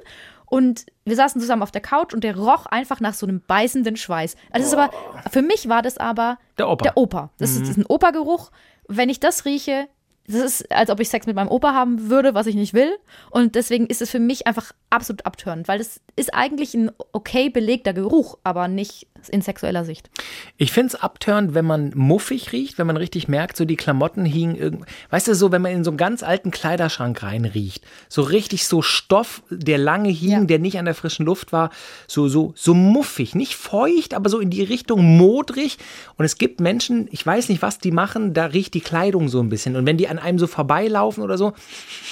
und 0.45 0.85
wir 1.05 1.15
saßen 1.15 1.41
zusammen 1.41 1.63
auf 1.63 1.71
der 1.71 1.81
Couch 1.81 2.13
und 2.13 2.23
der 2.23 2.37
roch 2.37 2.65
einfach 2.67 2.99
nach 2.99 3.13
so 3.13 3.25
einem 3.25 3.41
beißenden 3.45 3.95
Schweiß. 3.95 4.35
Also 4.51 4.63
das 4.63 4.67
ist 4.67 4.73
aber, 4.73 4.89
für 5.31 5.41
mich 5.41 5.67
war 5.69 5.81
das 5.81 5.97
aber 5.97 6.37
Der 6.57 6.69
Opa. 6.69 6.83
Mhm. 6.83 6.83
Der 6.83 6.97
Opa. 6.97 7.29
Das 7.37 7.51
ist, 7.51 7.61
das 7.61 7.69
ist 7.69 7.77
ein 7.77 7.85
Opa-Geruch. 7.85 8.51
Wenn 8.87 9.09
ich 9.09 9.19
das 9.19 9.45
rieche, 9.45 9.87
das 10.27 10.41
ist, 10.41 10.71
als 10.71 10.89
ob 10.89 10.99
ich 10.99 11.09
Sex 11.09 11.27
mit 11.27 11.35
meinem 11.35 11.49
Opa 11.49 11.73
haben 11.73 12.09
würde, 12.09 12.33
was 12.33 12.47
ich 12.47 12.55
nicht 12.55 12.73
will. 12.73 12.97
Und 13.29 13.55
deswegen 13.55 13.85
ist 13.87 14.01
es 14.01 14.09
für 14.09 14.19
mich 14.19 14.47
einfach 14.47 14.71
absolut 14.89 15.25
abtörend, 15.25 15.67
weil 15.67 15.77
das 15.77 16.01
ist 16.15 16.33
eigentlich 16.33 16.73
ein 16.73 16.91
okay 17.11 17.49
belegter 17.49 17.93
Geruch, 17.93 18.37
aber 18.43 18.67
nicht 18.67 19.07
in 19.29 19.41
sexueller 19.41 19.85
Sicht. 19.85 20.09
Ich 20.57 20.71
finde 20.71 20.89
es 20.95 21.01
abtörend, 21.01 21.53
wenn 21.55 21.65
man 21.65 21.91
muffig 21.95 22.51
riecht, 22.51 22.77
wenn 22.77 22.85
man 22.85 22.97
richtig 22.97 23.27
merkt, 23.27 23.57
so 23.57 23.65
die 23.65 23.75
Klamotten 23.75 24.23
hingen 24.25 24.55
irgend, 24.55 24.85
weißt 25.09 25.27
du, 25.29 25.35
so, 25.35 25.51
wenn 25.51 25.61
man 25.61 25.71
in 25.71 25.83
so 25.83 25.89
einen 25.91 25.97
ganz 25.97 26.21
alten 26.21 26.51
Kleiderschrank 26.51 27.23
reinriecht, 27.23 27.83
so 28.07 28.21
richtig 28.21 28.67
so 28.67 28.81
Stoff, 28.81 29.41
der 29.49 29.77
lange 29.77 30.09
hing, 30.09 30.29
Ja. 30.31 30.43
der 30.43 30.59
nicht 30.59 30.77
an 30.77 30.85
der 30.85 30.93
frischen 30.95 31.25
Luft 31.25 31.51
war, 31.53 31.71
so, 32.07 32.27
so, 32.27 32.53
so 32.55 32.73
muffig, 32.73 33.33
nicht 33.35 33.55
feucht, 33.55 34.13
aber 34.13 34.29
so 34.29 34.39
in 34.39 34.49
die 34.51 34.63
Richtung 34.63 35.03
modrig. 35.17 35.77
Und 36.17 36.25
es 36.25 36.37
gibt 36.37 36.59
Menschen, 36.59 37.07
ich 37.11 37.25
weiß 37.25 37.49
nicht, 37.49 37.61
was 37.61 37.79
die 37.79 37.91
machen, 37.91 38.33
da 38.33 38.45
riecht 38.45 38.73
die 38.75 38.81
Kleidung 38.81 39.27
so 39.29 39.39
ein 39.41 39.49
bisschen. 39.49 39.75
Und 39.75 39.85
wenn 39.85 39.97
die 39.97 40.07
an 40.07 40.19
einem 40.19 40.37
so 40.39 40.47
vorbeilaufen 40.47 41.23
oder 41.23 41.37
so, 41.37 41.53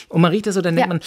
und 0.10 0.22
man 0.22 0.32
riecht 0.32 0.48
das 0.48 0.56
so, 0.56 0.62
dann 0.62 0.76
denkt 0.76 0.88
Ja. 0.90 0.94
man, 0.96 1.02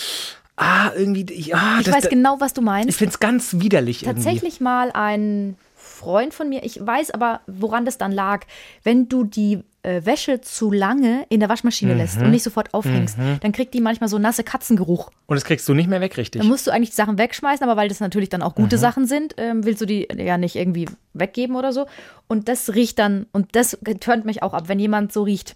ah, 0.56 0.92
irgendwie, 0.96 1.26
ich, 1.32 1.54
ah, 1.54 1.78
Ich 1.80 1.86
das, 1.86 1.94
weiß 1.96 2.08
genau, 2.10 2.36
was 2.38 2.52
du 2.54 2.62
meinst. 2.62 2.88
ich 2.90 2.96
finde 2.96 3.10
es 3.12 3.18
ganz 3.18 3.56
widerlich 3.58 4.04
irgendwie. 4.04 4.22
Tatsächlich 4.24 4.60
mal 4.60 4.90
ein 4.92 5.56
Freund 5.96 6.34
von 6.34 6.48
mir, 6.48 6.62
ich 6.64 6.78
weiß 6.84 7.10
aber, 7.12 7.40
woran 7.46 7.84
das 7.84 7.96
dann 7.98 8.12
lag. 8.12 8.44
Wenn 8.82 9.08
du 9.08 9.24
die 9.24 9.60
äh, 9.82 10.04
Wäsche 10.04 10.40
zu 10.40 10.72
lange 10.72 11.24
in 11.28 11.38
der 11.40 11.48
Waschmaschine 11.48 11.92
Mhm. 11.92 11.98
lässt 11.98 12.20
und 12.20 12.30
nicht 12.32 12.42
sofort 12.42 12.74
aufhängst, 12.74 13.16
dann 13.40 13.52
kriegt 13.52 13.72
die 13.72 13.80
manchmal 13.80 14.08
so 14.08 14.18
nasse 14.18 14.42
Katzengeruch. 14.42 15.10
Und 15.26 15.36
das 15.36 15.44
kriegst 15.44 15.68
du 15.68 15.74
nicht 15.74 15.88
mehr 15.88 16.00
weg, 16.00 16.16
richtig. 16.16 16.40
Dann 16.42 16.48
musst 16.48 16.66
du 16.66 16.72
eigentlich 16.72 16.90
die 16.90 16.96
Sachen 16.96 17.18
wegschmeißen, 17.18 17.62
aber 17.68 17.80
weil 17.80 17.88
das 17.88 18.00
natürlich 18.00 18.28
dann 18.28 18.42
auch 18.42 18.56
Mhm. 18.56 18.62
gute 18.62 18.78
Sachen 18.78 19.06
sind, 19.06 19.34
ähm, 19.38 19.64
willst 19.64 19.80
du 19.80 19.86
die 19.86 20.08
ja 20.16 20.38
nicht 20.38 20.56
irgendwie 20.56 20.86
weggeben 21.14 21.54
oder 21.56 21.72
so. 21.72 21.86
Und 22.26 22.48
das 22.48 22.74
riecht 22.74 22.98
dann, 22.98 23.26
und 23.32 23.54
das 23.54 23.78
turnt 24.00 24.24
mich 24.24 24.42
auch 24.42 24.54
ab, 24.54 24.64
wenn 24.66 24.80
jemand 24.80 25.12
so 25.12 25.22
riecht. 25.22 25.54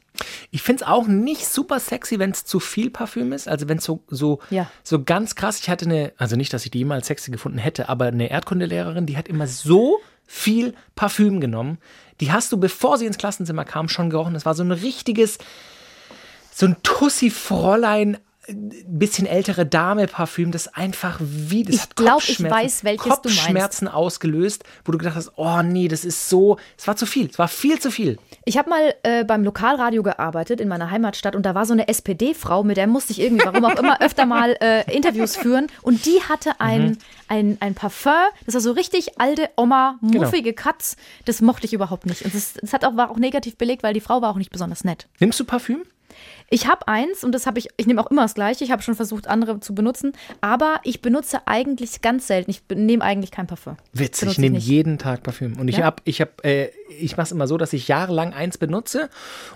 Ich 0.53 0.63
finde 0.63 0.85
es 0.85 0.89
auch 0.89 1.09
nicht 1.09 1.47
super 1.49 1.81
sexy, 1.81 2.21
wenn 2.21 2.31
es 2.31 2.45
zu 2.45 2.61
viel 2.61 2.91
Parfüm 2.91 3.33
ist. 3.33 3.49
Also 3.49 3.69
wenn 3.69 3.79
es 3.79 3.85
so, 3.85 4.05
so, 4.09 4.39
Ja. 4.51 4.71
so 4.85 5.03
ganz 5.03 5.35
krass, 5.35 5.59
ich 5.59 5.69
hatte 5.69 5.87
eine, 5.87 6.13
also 6.19 6.37
nicht, 6.37 6.53
dass 6.53 6.65
ich 6.65 6.71
die 6.71 6.79
jemals 6.79 7.09
sexy 7.09 7.33
gefunden 7.33 7.59
hätte, 7.59 7.89
aber 7.89 8.07
eine 8.07 8.31
Erdkundelehrerin, 8.31 9.07
die 9.07 9.17
hat 9.17 9.27
immer 9.27 9.49
so 9.49 9.99
viel 10.33 10.75
Parfüm 10.95 11.41
genommen. 11.41 11.79
Die 12.21 12.31
hast 12.31 12.53
du, 12.53 12.57
bevor 12.57 12.99
sie 12.99 13.07
ins 13.07 13.19
Klassenzimmer 13.19 13.65
kam, 13.65 13.89
schon 13.89 14.11
gerochen. 14.11 14.35
Das 14.35 14.47
war 14.47 14.55
so 14.55 14.63
ein 14.63 14.71
richtiges, 14.71 15.39
so 16.53 16.67
ein 16.67 16.77
Tussi-Fräulein, 16.85 18.17
äh, 18.47 18.55
bisschen 18.87 19.27
ältere 19.27 19.67
Dame 19.67 20.07
Parfüm, 20.07 20.51
das 20.53 20.69
einfach 20.69 21.19
wie 21.21 21.63
das 21.65 21.75
Ich 21.75 21.83
hat 21.83 21.97
glaub, 21.97 22.23
ich 22.23 22.39
Kopfschmerzen- 22.39 22.51
weiß, 22.51 22.85
welches. 22.85 23.03
Kopfschmerzen 23.09 23.89
ausgelöst, 23.89 24.65
wo 24.85 24.93
du 24.93 24.99
gedacht 24.99 25.15
hast, 25.17 25.33
oh 25.37 25.63
nee, 25.63 25.89
das 25.89 26.05
ist 26.05 26.29
so, 26.29 26.57
es 26.79 26.87
war 26.87 26.97
zu 26.97 27.07
viel, 27.07 27.29
es 27.31 27.39
war 27.39 27.49
viel 27.49 27.79
zu 27.79 27.91
viel. 27.91 28.19
Ich 28.45 28.57
habe 28.59 28.71
mal 28.71 28.95
äh, 29.03 29.25
beim 29.25 29.45
Lokalradio 29.45 30.03
gearbeitet 30.03 30.61
in 30.61 30.69
meiner 30.69 30.91
Heimatstadt 30.91 31.37
und 31.37 31.45
da 31.45 31.55
war 31.55 31.67
so 31.67 31.73
eine 31.73 31.89
SPD-Frau, 31.89 32.65
mit 32.65 32.77
der 32.77 32.87
musste 32.87 33.13
ich 33.13 33.21
irgendwie, 33.21 33.45
warum 33.45 33.65
auch 33.65 33.79
immer, 33.79 34.01
öfter 34.01 34.27
mal 34.27 34.57
äh, 34.61 34.91
Interviews 34.95 35.37
führen. 35.37 35.67
Und 35.83 36.07
die 36.07 36.21
hatte 36.29 36.61
ein, 36.61 36.99
ein, 37.29 37.57
ein 37.61 37.75
Parfum, 37.75 38.13
das 38.47 38.55
war 38.55 38.61
so 38.61 38.73
richtig 38.73 39.21
alte 39.21 39.51
Oma, 39.57 39.99
muffige 40.01 40.53
Katz. 40.55 40.97
Das 41.27 41.41
mochte 41.41 41.67
ich 41.67 41.73
überhaupt 41.73 42.07
nicht. 42.07 42.23
Und 42.25 42.35
das, 42.35 42.55
das 42.55 42.73
hat 42.73 42.85
auch, 42.85 42.97
war 42.97 43.11
auch 43.11 43.19
negativ 43.19 43.57
belegt, 43.57 43.83
weil 43.83 43.95
die 43.95 44.01
Frau 44.01 44.23
war 44.23 44.31
auch 44.31 44.37
nicht 44.37 44.51
besonders 44.51 44.85
nett. 44.85 45.07
Nimmst 45.19 45.39
du 45.39 45.45
Parfüm? 45.45 45.83
Ich 46.53 46.67
habe 46.67 46.89
eins 46.89 47.23
und 47.23 47.31
das 47.33 47.47
habe 47.47 47.61
ich, 47.61 47.69
ich 47.77 47.87
nehme 47.87 48.01
auch 48.05 48.11
immer 48.11 48.23
das 48.23 48.35
gleiche. 48.35 48.65
Ich 48.65 48.73
habe 48.73 48.83
schon 48.83 48.97
versucht, 48.97 49.29
andere 49.29 49.61
zu 49.61 49.73
benutzen, 49.73 50.13
aber 50.41 50.81
ich 50.83 51.01
benutze 51.01 51.39
eigentlich 51.47 52.03
ganz 52.03 52.27
selten. 52.27 52.51
Ich 52.51 52.63
nehme 52.75 53.05
eigentlich 53.05 53.31
kein 53.31 53.47
Parfum. 53.47 53.77
Witzig, 53.93 54.21
Benutze 54.23 54.33
ich 54.33 54.39
nehme 54.39 54.59
jeden 54.59 54.99
Tag 54.99 55.23
Parfüm. 55.23 55.57
Und 55.61 55.69
ich 55.69 55.77
Ja? 55.77 55.85
hab, 55.85 56.03
ich 56.05 56.21
hab, 56.21 56.45
äh, 56.45 56.71
ich 56.99 57.17
mache 57.17 57.27
es 57.27 57.33
immer 57.33 57.47
so, 57.47 57.57
dass 57.57 57.73
ich 57.73 57.87
jahrelang 57.87 58.33
eins 58.35 58.59
benutze 58.59 59.11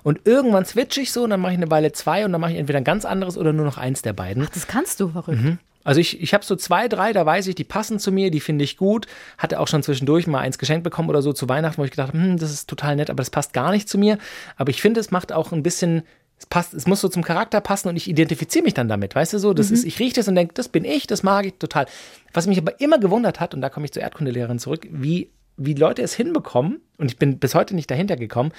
und 0.04 0.20
irgendwann 0.24 0.64
switche 0.64 1.00
ich 1.00 1.10
so 1.10 1.24
und 1.24 1.30
dann 1.30 1.40
mache 1.40 1.52
ich 1.52 1.58
eine 1.58 1.68
Weile 1.70 1.90
zwei 1.90 2.24
und 2.24 2.30
dann 2.30 2.40
mache 2.40 2.52
ich 2.52 2.58
entweder 2.58 2.78
ein 2.78 2.84
ganz 2.84 3.04
anderes 3.04 3.36
oder 3.36 3.52
nur 3.52 3.66
noch 3.66 3.76
eins 3.76 4.02
der 4.02 4.12
beiden. 4.12 4.46
Das 4.54 4.68
kannst 4.68 5.00
du 5.00 5.08
verrückt. 5.08 5.40
Also 5.82 6.00
ich, 6.00 6.22
ich 6.22 6.32
habe 6.32 6.44
so 6.44 6.54
zwei, 6.54 6.86
drei, 6.88 7.12
da 7.12 7.26
weiß 7.26 7.48
ich, 7.48 7.56
die 7.56 7.64
passen 7.64 7.98
zu 7.98 8.12
mir, 8.12 8.30
die 8.30 8.40
finde 8.40 8.64
ich 8.64 8.76
gut. 8.76 9.06
Hatte 9.36 9.58
auch 9.58 9.66
schon 9.68 9.82
zwischendurch 9.82 10.26
mal 10.28 10.38
eins 10.38 10.58
geschenkt 10.58 10.84
bekommen 10.84 11.10
oder 11.10 11.20
so 11.22 11.32
zu 11.32 11.48
Weihnachten, 11.48 11.76
wo 11.78 11.84
ich 11.84 11.90
gedacht 11.90 12.08
habe, 12.14 12.18
hm, 12.22 12.38
das 12.38 12.52
ist 12.52 12.70
total 12.70 12.94
nett, 12.96 13.10
aber 13.10 13.18
das 13.18 13.30
passt 13.30 13.52
gar 13.52 13.72
nicht 13.72 13.88
zu 13.88 13.98
mir. 13.98 14.16
Aber 14.56 14.70
ich 14.70 14.80
finde, 14.80 15.00
es 15.00 15.10
macht 15.10 15.32
auch 15.32 15.50
ein 15.52 15.62
bisschen, 15.64 16.04
passt, 16.46 16.74
es 16.74 16.86
muss 16.86 17.00
so 17.00 17.08
zum 17.08 17.22
Charakter 17.22 17.60
passen 17.60 17.88
und 17.88 17.96
ich 17.96 18.08
identifiziere 18.08 18.64
mich 18.64 18.74
dann 18.74 18.88
damit, 18.88 19.14
weißt 19.14 19.32
du 19.32 19.38
so? 19.38 19.54
Das 19.54 19.70
ist, 19.70 19.84
ich 19.84 19.98
rieche 19.98 20.14
das 20.14 20.28
und 20.28 20.34
denke, 20.34 20.54
das 20.54 20.68
bin 20.68 20.84
ich, 20.84 21.06
das 21.06 21.22
mag 21.22 21.46
ich 21.46 21.54
total. 21.58 21.86
Was 22.32 22.46
mich 22.46 22.58
aber 22.58 22.80
immer 22.80 22.98
gewundert 22.98 23.40
hat, 23.40 23.54
und 23.54 23.60
da 23.60 23.68
komme 23.68 23.86
ich 23.86 23.92
zur 23.92 24.02
Erdkundelehrerin 24.02 24.58
zurück, 24.58 24.86
wie 24.90 25.30
wie 25.56 25.74
Leute 25.74 26.02
es 26.02 26.14
hinbekommen, 26.14 26.80
und 26.98 27.12
ich 27.12 27.16
bin 27.16 27.38
bis 27.38 27.54
heute 27.54 27.76
nicht 27.76 27.88
dahinter 27.88 28.16
gekommen, 28.16 28.50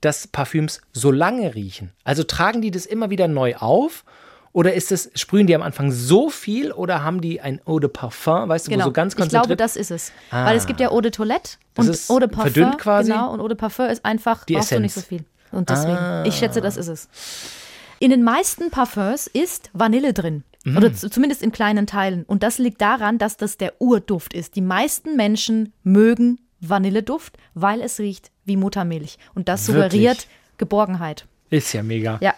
dass 0.00 0.28
Parfüms 0.28 0.80
so 0.92 1.10
lange 1.10 1.56
riechen. 1.56 1.90
Also 2.04 2.22
tragen 2.22 2.62
die 2.62 2.70
das 2.70 2.86
immer 2.86 3.10
wieder 3.10 3.26
neu 3.26 3.56
auf? 3.56 4.04
Oder 4.52 4.74
ist 4.74 4.92
es, 4.92 5.10
sprühen 5.16 5.48
die 5.48 5.54
am 5.56 5.62
Anfang 5.62 5.90
so 5.90 6.30
viel 6.30 6.70
oder 6.70 7.02
haben 7.02 7.20
die 7.20 7.40
ein 7.40 7.60
Eau 7.66 7.80
de 7.80 7.90
Parfum, 7.90 8.48
weißt 8.48 8.68
du, 8.68 8.70
wo 8.70 8.74
Genau. 8.74 8.84
so 8.84 8.92
ganz 8.92 9.14
ich 9.14 9.16
glaube, 9.16 9.30
konzentriert? 9.32 9.58
das 9.58 9.74
ist 9.74 9.90
es. 9.90 10.12
Weil 10.30 10.56
es 10.56 10.66
gibt 10.66 10.78
ja 10.78 10.92
Eau 10.92 11.00
de 11.00 11.10
Toilette 11.10 11.56
und 11.76 11.90
Eau 12.08 12.20
de 12.20 12.28
Parfum. 12.28 12.52
verdünnt 12.52 12.78
quasi? 12.78 13.10
Genau, 13.10 13.32
und 13.32 13.40
Eau 13.40 13.48
de 13.48 13.56
Parfum 13.56 13.86
ist 13.86 14.04
einfach, 14.04 14.44
Die 14.44 14.54
brauchst 14.54 14.70
du 14.70 14.78
nicht 14.78 14.94
so 14.94 15.00
Essenz. 15.00 15.08
viel. 15.22 15.24
Und 15.52 15.70
deswegen, 15.70 16.24
ich 16.24 16.36
schätze, 16.36 16.60
das 16.60 16.76
ist 16.76 16.88
es. 16.88 17.08
In 18.00 18.10
den 18.10 18.22
meisten 18.22 18.70
Parfums 18.70 19.26
ist 19.26 19.70
Vanille 19.72 20.12
drin. 20.12 20.44
Mm. 20.64 20.76
Oder 20.76 20.92
zumindest 20.92 21.42
in 21.42 21.52
kleinen 21.52 21.86
Teilen. 21.86 22.24
Und 22.24 22.42
das 22.42 22.58
liegt 22.58 22.80
daran, 22.80 23.18
dass 23.18 23.36
das 23.36 23.56
der 23.56 23.80
Urduft 23.80 24.34
ist. 24.34 24.56
Die 24.56 24.60
meisten 24.60 25.16
Menschen 25.16 25.72
mögen 25.82 26.40
Vanilleduft, 26.60 27.36
weil 27.54 27.80
es 27.80 27.98
riecht 28.00 28.30
wie 28.44 28.56
Muttermilch. 28.56 29.18
Und 29.34 29.48
das 29.48 29.68
Wirklich? 29.68 29.84
suggeriert 29.84 30.26
Geborgenheit. 30.58 31.26
ist 31.50 31.72
ja 31.72 31.82
mega. 31.82 32.18
Ja. 32.20 32.34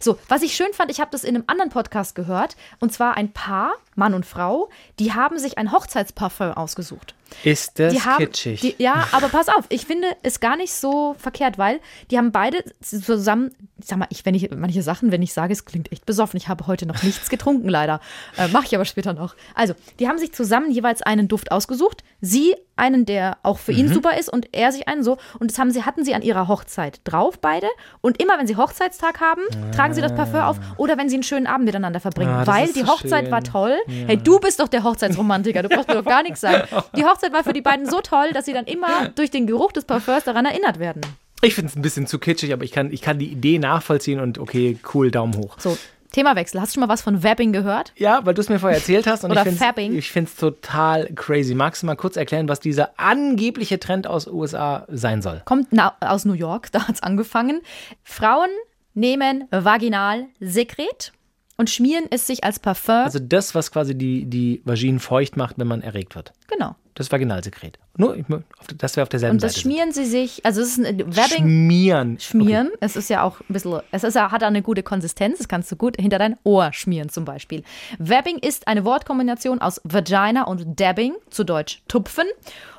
So, 0.00 0.18
was 0.28 0.42
ich 0.42 0.54
schön 0.54 0.72
fand, 0.72 0.90
ich 0.90 1.00
habe 1.00 1.10
das 1.10 1.24
in 1.24 1.34
einem 1.34 1.44
anderen 1.46 1.70
Podcast 1.70 2.14
gehört. 2.14 2.56
Und 2.80 2.92
zwar 2.92 3.16
ein 3.16 3.32
Paar, 3.32 3.72
Mann 3.94 4.14
und 4.14 4.26
Frau, 4.26 4.68
die 4.98 5.12
haben 5.12 5.38
sich 5.38 5.58
ein 5.58 5.72
Hochzeitsparfum 5.72 6.52
ausgesucht. 6.52 7.14
Ist 7.44 7.78
das 7.78 8.04
haben, 8.04 8.18
kitschig? 8.24 8.60
Die, 8.60 8.74
ja, 8.78 9.06
aber 9.12 9.28
pass 9.28 9.48
auf, 9.48 9.64
ich 9.68 9.86
finde 9.86 10.08
es 10.22 10.40
gar 10.40 10.56
nicht 10.56 10.72
so 10.72 11.14
verkehrt, 11.18 11.58
weil 11.58 11.80
die 12.10 12.18
haben 12.18 12.32
beide 12.32 12.64
zusammen, 12.80 13.52
ich 13.78 13.86
sag 13.86 13.98
mal, 13.98 14.06
ich, 14.10 14.24
wenn 14.26 14.34
ich 14.34 14.50
manche 14.50 14.82
Sachen, 14.82 15.12
wenn 15.12 15.22
ich 15.22 15.32
sage, 15.32 15.52
es 15.52 15.64
klingt 15.64 15.92
echt 15.92 16.06
besoffen, 16.06 16.36
ich 16.36 16.48
habe 16.48 16.66
heute 16.66 16.86
noch 16.86 17.02
nichts 17.02 17.28
getrunken, 17.28 17.68
leider. 17.68 18.00
Äh, 18.36 18.48
Mache 18.48 18.66
ich 18.66 18.74
aber 18.74 18.84
später 18.84 19.12
noch. 19.12 19.34
Also, 19.54 19.74
die 19.98 20.08
haben 20.08 20.18
sich 20.18 20.32
zusammen 20.32 20.70
jeweils 20.70 21.02
einen 21.02 21.28
Duft 21.28 21.52
ausgesucht. 21.52 22.02
Sie 22.20 22.54
einen, 22.74 23.06
der 23.06 23.38
auch 23.42 23.58
für 23.58 23.72
Mhm. 23.72 23.78
ihn 23.78 23.92
super 23.92 24.16
ist 24.18 24.28
und 24.32 24.48
er 24.54 24.70
sich 24.72 24.86
einen 24.88 25.02
so. 25.02 25.18
Und 25.40 25.50
das 25.50 25.58
haben 25.58 25.70
sie, 25.72 25.84
hatten 25.84 26.04
sie 26.04 26.14
an 26.14 26.22
ihrer 26.22 26.46
Hochzeit 26.48 27.00
drauf, 27.04 27.38
beide. 27.40 27.66
Und 28.00 28.22
immer, 28.22 28.38
wenn 28.38 28.46
sie 28.46 28.56
Hochzeitstag 28.56 29.20
haben, 29.20 29.42
tragen 29.74 29.94
sie 29.94 30.00
das 30.00 30.14
Parfum 30.14 30.40
auf 30.40 30.58
oder 30.76 30.96
wenn 30.96 31.08
sie 31.08 31.16
einen 31.16 31.24
schönen 31.24 31.46
Abend 31.48 31.64
miteinander 31.66 31.98
verbringen. 32.00 32.30
Ah, 32.30 32.46
weil 32.46 32.72
die 32.72 32.80
so 32.80 32.86
Hochzeit 32.88 33.24
schön. 33.24 33.30
war 33.32 33.42
toll. 33.42 33.76
Hey, 34.06 34.16
du 34.16 34.38
bist 34.38 34.60
doch 34.60 34.68
der 34.68 34.84
Hochzeitsromantiker, 34.84 35.62
du 35.62 35.68
brauchst 35.68 35.88
mir 35.88 35.94
doch 35.94 36.04
gar 36.04 36.22
nichts 36.22 36.40
sagen. 36.40 36.68
Die 36.96 37.04
Hochzeit 37.04 37.17
war 37.32 37.44
für 37.44 37.52
die 37.52 37.60
beiden 37.60 37.88
so 37.88 38.00
toll, 38.00 38.32
dass 38.32 38.44
sie 38.46 38.52
dann 38.52 38.66
immer 38.66 39.08
durch 39.14 39.30
den 39.30 39.46
Geruch 39.46 39.72
des 39.72 39.84
Parfums 39.84 40.24
daran 40.24 40.46
erinnert 40.46 40.78
werden. 40.78 41.02
Ich 41.40 41.54
finde 41.54 41.70
es 41.70 41.76
ein 41.76 41.82
bisschen 41.82 42.06
zu 42.06 42.18
kitschig, 42.18 42.52
aber 42.52 42.64
ich 42.64 42.72
kann, 42.72 42.92
ich 42.92 43.00
kann 43.00 43.18
die 43.18 43.30
Idee 43.30 43.58
nachvollziehen 43.58 44.18
und 44.18 44.38
okay, 44.38 44.78
cool, 44.92 45.10
Daumen 45.10 45.36
hoch. 45.36 45.56
So, 45.58 45.76
Themawechsel. 46.12 46.60
Hast 46.60 46.72
du 46.72 46.74
schon 46.74 46.86
mal 46.86 46.92
was 46.92 47.02
von 47.02 47.22
Vabbing 47.22 47.52
gehört? 47.52 47.92
Ja, 47.96 48.24
weil 48.24 48.34
du 48.34 48.40
es 48.40 48.48
mir 48.48 48.58
vorher 48.58 48.78
erzählt 48.78 49.06
hast 49.06 49.24
und 49.24 49.30
Oder 49.30 49.46
ich 49.46 50.10
finde 50.10 50.30
es 50.30 50.36
total 50.36 51.06
crazy. 51.14 51.54
Magst 51.54 51.82
du 51.82 51.86
mal 51.86 51.96
kurz 51.96 52.16
erklären, 52.16 52.48
was 52.48 52.60
dieser 52.60 52.98
angebliche 52.98 53.78
Trend 53.78 54.06
aus 54.06 54.26
USA 54.26 54.86
sein 54.88 55.22
soll? 55.22 55.42
Kommt 55.44 55.68
na, 55.70 55.96
aus 56.00 56.24
New 56.24 56.32
York, 56.32 56.72
da 56.72 56.88
hat 56.88 56.96
es 56.96 57.02
angefangen. 57.02 57.60
Frauen 58.02 58.48
nehmen 58.94 59.44
Vaginalsekret 59.50 61.12
und 61.56 61.70
schmieren 61.70 62.06
es 62.10 62.26
sich 62.26 62.42
als 62.42 62.58
Parfum. 62.58 62.94
Also 62.94 63.18
das, 63.18 63.54
was 63.54 63.70
quasi 63.70 63.94
die, 63.94 64.24
die 64.24 64.62
Vaginen 64.64 65.00
feucht 65.00 65.36
macht, 65.36 65.58
wenn 65.58 65.68
man 65.68 65.82
erregt 65.82 66.14
wird. 66.14 66.32
genau. 66.48 66.74
Das 66.98 67.12
Vaginalsekret. 67.12 67.78
Nur, 67.96 68.16
ich, 68.16 68.26
mö- 68.26 68.42
auf- 68.58 68.66
dass 68.76 68.96
wir 68.96 69.04
auf 69.04 69.08
derselben 69.08 69.36
Und 69.36 69.42
das 69.44 69.52
Seite 69.54 69.62
sind. 69.62 69.72
schmieren 69.72 69.92
sie 69.92 70.04
sich, 70.04 70.44
also 70.44 70.60
es 70.60 70.76
ist 70.76 70.84
ein 70.84 70.98
Vabbing. 71.16 71.38
Schmieren. 71.44 72.18
Schmieren. 72.20 72.70
Es 72.80 72.96
ist 72.96 73.08
ja 73.08 73.22
auch 73.22 73.38
ein 73.40 73.52
bisschen, 73.52 73.80
es 73.92 74.02
ist, 74.02 74.16
hat 74.16 74.42
eine 74.42 74.62
gute 74.62 74.82
Konsistenz, 74.82 75.38
das 75.38 75.46
kannst 75.48 75.70
du 75.70 75.76
gut 75.76 75.96
hinter 75.96 76.18
dein 76.18 76.36
Ohr 76.42 76.72
schmieren 76.72 77.08
zum 77.08 77.24
Beispiel. 77.24 77.62
Vabbing 78.00 78.38
ist 78.38 78.66
eine 78.66 78.84
Wortkombination 78.84 79.60
aus 79.60 79.80
Vagina 79.84 80.42
und 80.44 80.78
Dabbing, 80.80 81.14
zu 81.30 81.44
Deutsch 81.44 81.82
tupfen. 81.86 82.24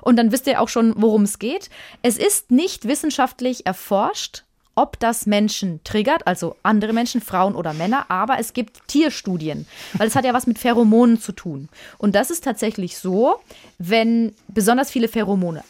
Und 0.01 0.17
dann 0.17 0.31
wisst 0.33 0.47
ihr 0.47 0.61
auch 0.61 0.69
schon, 0.69 0.93
worum 0.97 1.23
es 1.23 1.39
geht. 1.39 1.69
Es 2.01 2.17
ist 2.17 2.51
nicht 2.51 2.85
wissenschaftlich 2.87 3.65
erforscht, 3.65 4.43
ob 4.79 4.97
das 4.97 5.25
Menschen 5.25 5.81
triggert, 5.83 6.25
also 6.25 6.55
andere 6.63 6.93
Menschen, 6.93 7.19
Frauen 7.19 7.53
oder 7.53 7.73
Männer, 7.73 8.05
aber 8.09 8.39
es 8.39 8.53
gibt 8.53 8.87
Tierstudien, 8.87 9.67
weil 9.97 10.07
es 10.07 10.15
hat 10.15 10.23
ja 10.23 10.33
was 10.33 10.47
mit 10.47 10.57
Pheromonen 10.57 11.19
zu 11.19 11.33
tun. 11.33 11.67
Und 11.97 12.15
das 12.15 12.31
ist 12.31 12.45
tatsächlich 12.45 12.97
so, 12.97 13.41
wenn 13.77 14.33
besonders 14.47 14.89
viele 14.89 15.09
Pheromone 15.09 15.63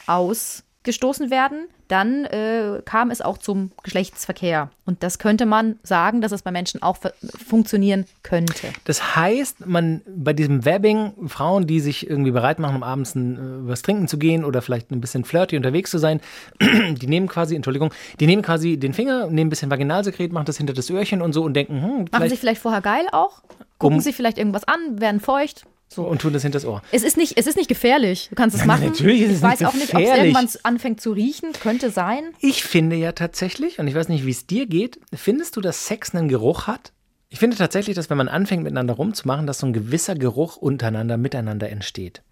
ausgestoßen 0.89 1.29
werden, 1.29 1.67
dann 1.87 2.25
äh, 2.25 2.81
kam 2.85 3.09
es 3.11 3.21
auch 3.21 3.37
zum 3.37 3.71
Geschlechtsverkehr. 3.83 4.69
Und 4.85 5.01
das 5.03 5.17
könnte 5.19 5.45
man 5.45 5.77
sagen, 5.83 6.21
dass 6.21 6.31
es 6.31 6.41
bei 6.41 6.51
Menschen 6.51 6.81
auch 6.83 6.97
fu- 6.97 7.09
funktionieren 7.47 8.05
könnte. 8.23 8.67
Das 8.85 9.15
heißt, 9.15 9.65
man 9.67 10.01
bei 10.07 10.33
diesem 10.33 10.65
Webbing, 10.65 11.13
Frauen, 11.27 11.67
die 11.67 11.79
sich 11.79 12.09
irgendwie 12.09 12.31
bereit 12.31 12.59
machen, 12.59 12.75
um 12.75 12.83
abends 12.83 13.15
ein, 13.15 13.35
äh, 13.35 13.69
was 13.69 13.81
trinken 13.83 14.07
zu 14.07 14.17
gehen 14.17 14.43
oder 14.43 14.61
vielleicht 14.61 14.91
ein 14.91 15.01
bisschen 15.01 15.25
flirty 15.25 15.55
unterwegs 15.57 15.91
zu 15.91 15.97
sein, 15.99 16.21
die 16.61 17.07
nehmen 17.07 17.27
quasi, 17.27 17.55
Entschuldigung, 17.55 17.93
die 18.19 18.25
nehmen 18.27 18.41
quasi 18.41 18.77
den 18.77 18.93
Finger, 18.93 19.27
nehmen 19.27 19.47
ein 19.47 19.49
bisschen 19.49 19.69
Vaginalsekret, 19.71 20.31
machen 20.31 20.45
das 20.45 20.57
hinter 20.57 20.73
das 20.73 20.89
Öhrchen 20.89 21.21
und 21.21 21.33
so 21.33 21.43
und 21.43 21.53
denken, 21.53 21.81
hm, 21.81 22.05
Machen 22.11 22.29
sich 22.29 22.39
vielleicht 22.39 22.61
vorher 22.61 22.81
geil 22.81 23.05
auch, 23.11 23.41
gucken 23.77 23.97
Um- 23.97 24.01
sich 24.03 24.15
vielleicht 24.15 24.37
irgendwas 24.39 24.63
an, 24.67 24.99
werden 24.99 25.19
feucht. 25.19 25.65
So. 25.91 26.03
und 26.03 26.21
tun 26.21 26.33
das 26.33 26.43
hinter 26.43 26.57
das 26.57 26.65
Ohr. 26.65 26.83
Es 26.91 27.03
ist 27.03 27.17
nicht, 27.17 27.37
es 27.37 27.47
ist 27.47 27.57
nicht 27.57 27.67
gefährlich. 27.67 28.27
Du 28.29 28.35
kannst 28.35 28.55
es 28.55 28.63
machen. 28.63 28.85
natürlich 28.85 29.21
ist 29.21 29.31
es 29.31 29.37
ich 29.37 29.41
weiß 29.43 29.59
nicht 29.59 29.67
auch 29.67 29.73
nicht, 29.73 29.95
ob 29.95 30.01
es 30.01 30.17
irgendwann 30.17 30.49
anfängt 30.63 31.01
zu 31.01 31.11
riechen. 31.11 31.51
Könnte 31.53 31.89
sein. 31.89 32.25
Ich 32.39 32.63
finde 32.63 32.95
ja 32.95 33.11
tatsächlich, 33.11 33.79
und 33.79 33.87
ich 33.87 33.95
weiß 33.95 34.07
nicht, 34.07 34.25
wie 34.25 34.31
es 34.31 34.45
dir 34.45 34.67
geht, 34.67 34.99
findest 35.13 35.57
du, 35.57 35.61
dass 35.61 35.87
Sex 35.87 36.13
einen 36.13 36.29
Geruch 36.29 36.67
hat? 36.67 36.93
Ich 37.31 37.37
finde 37.39 37.57
tatsächlich, 37.57 37.95
dass 37.95 38.09
wenn 38.09 38.17
man 38.17 38.27
anfängt, 38.27 38.63
miteinander 38.63 38.95
rumzumachen, 38.95 39.45
dass 39.45 39.59
so 39.59 39.67
ein 39.67 39.73
gewisser 39.73 40.15
Geruch 40.15 40.57
untereinander, 40.57 41.17
miteinander 41.17 41.69
entsteht. 41.69 42.23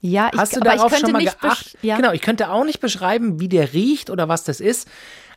Ja, 0.00 0.30
ich, 0.32 0.38
Hast 0.38 0.56
du 0.56 0.60
aber 0.60 0.70
ich 0.70 0.76
darauf 0.76 0.92
könnte 0.92 1.06
schon 1.06 1.12
mal 1.12 1.24
geachtet? 1.24 1.78
ja. 1.82 1.96
Genau, 1.96 2.12
ich 2.12 2.20
könnte 2.20 2.50
auch 2.50 2.64
nicht 2.64 2.80
beschreiben, 2.80 3.40
wie 3.40 3.48
der 3.48 3.72
riecht 3.72 4.10
oder 4.10 4.28
was 4.28 4.44
das 4.44 4.60
ist. 4.60 4.88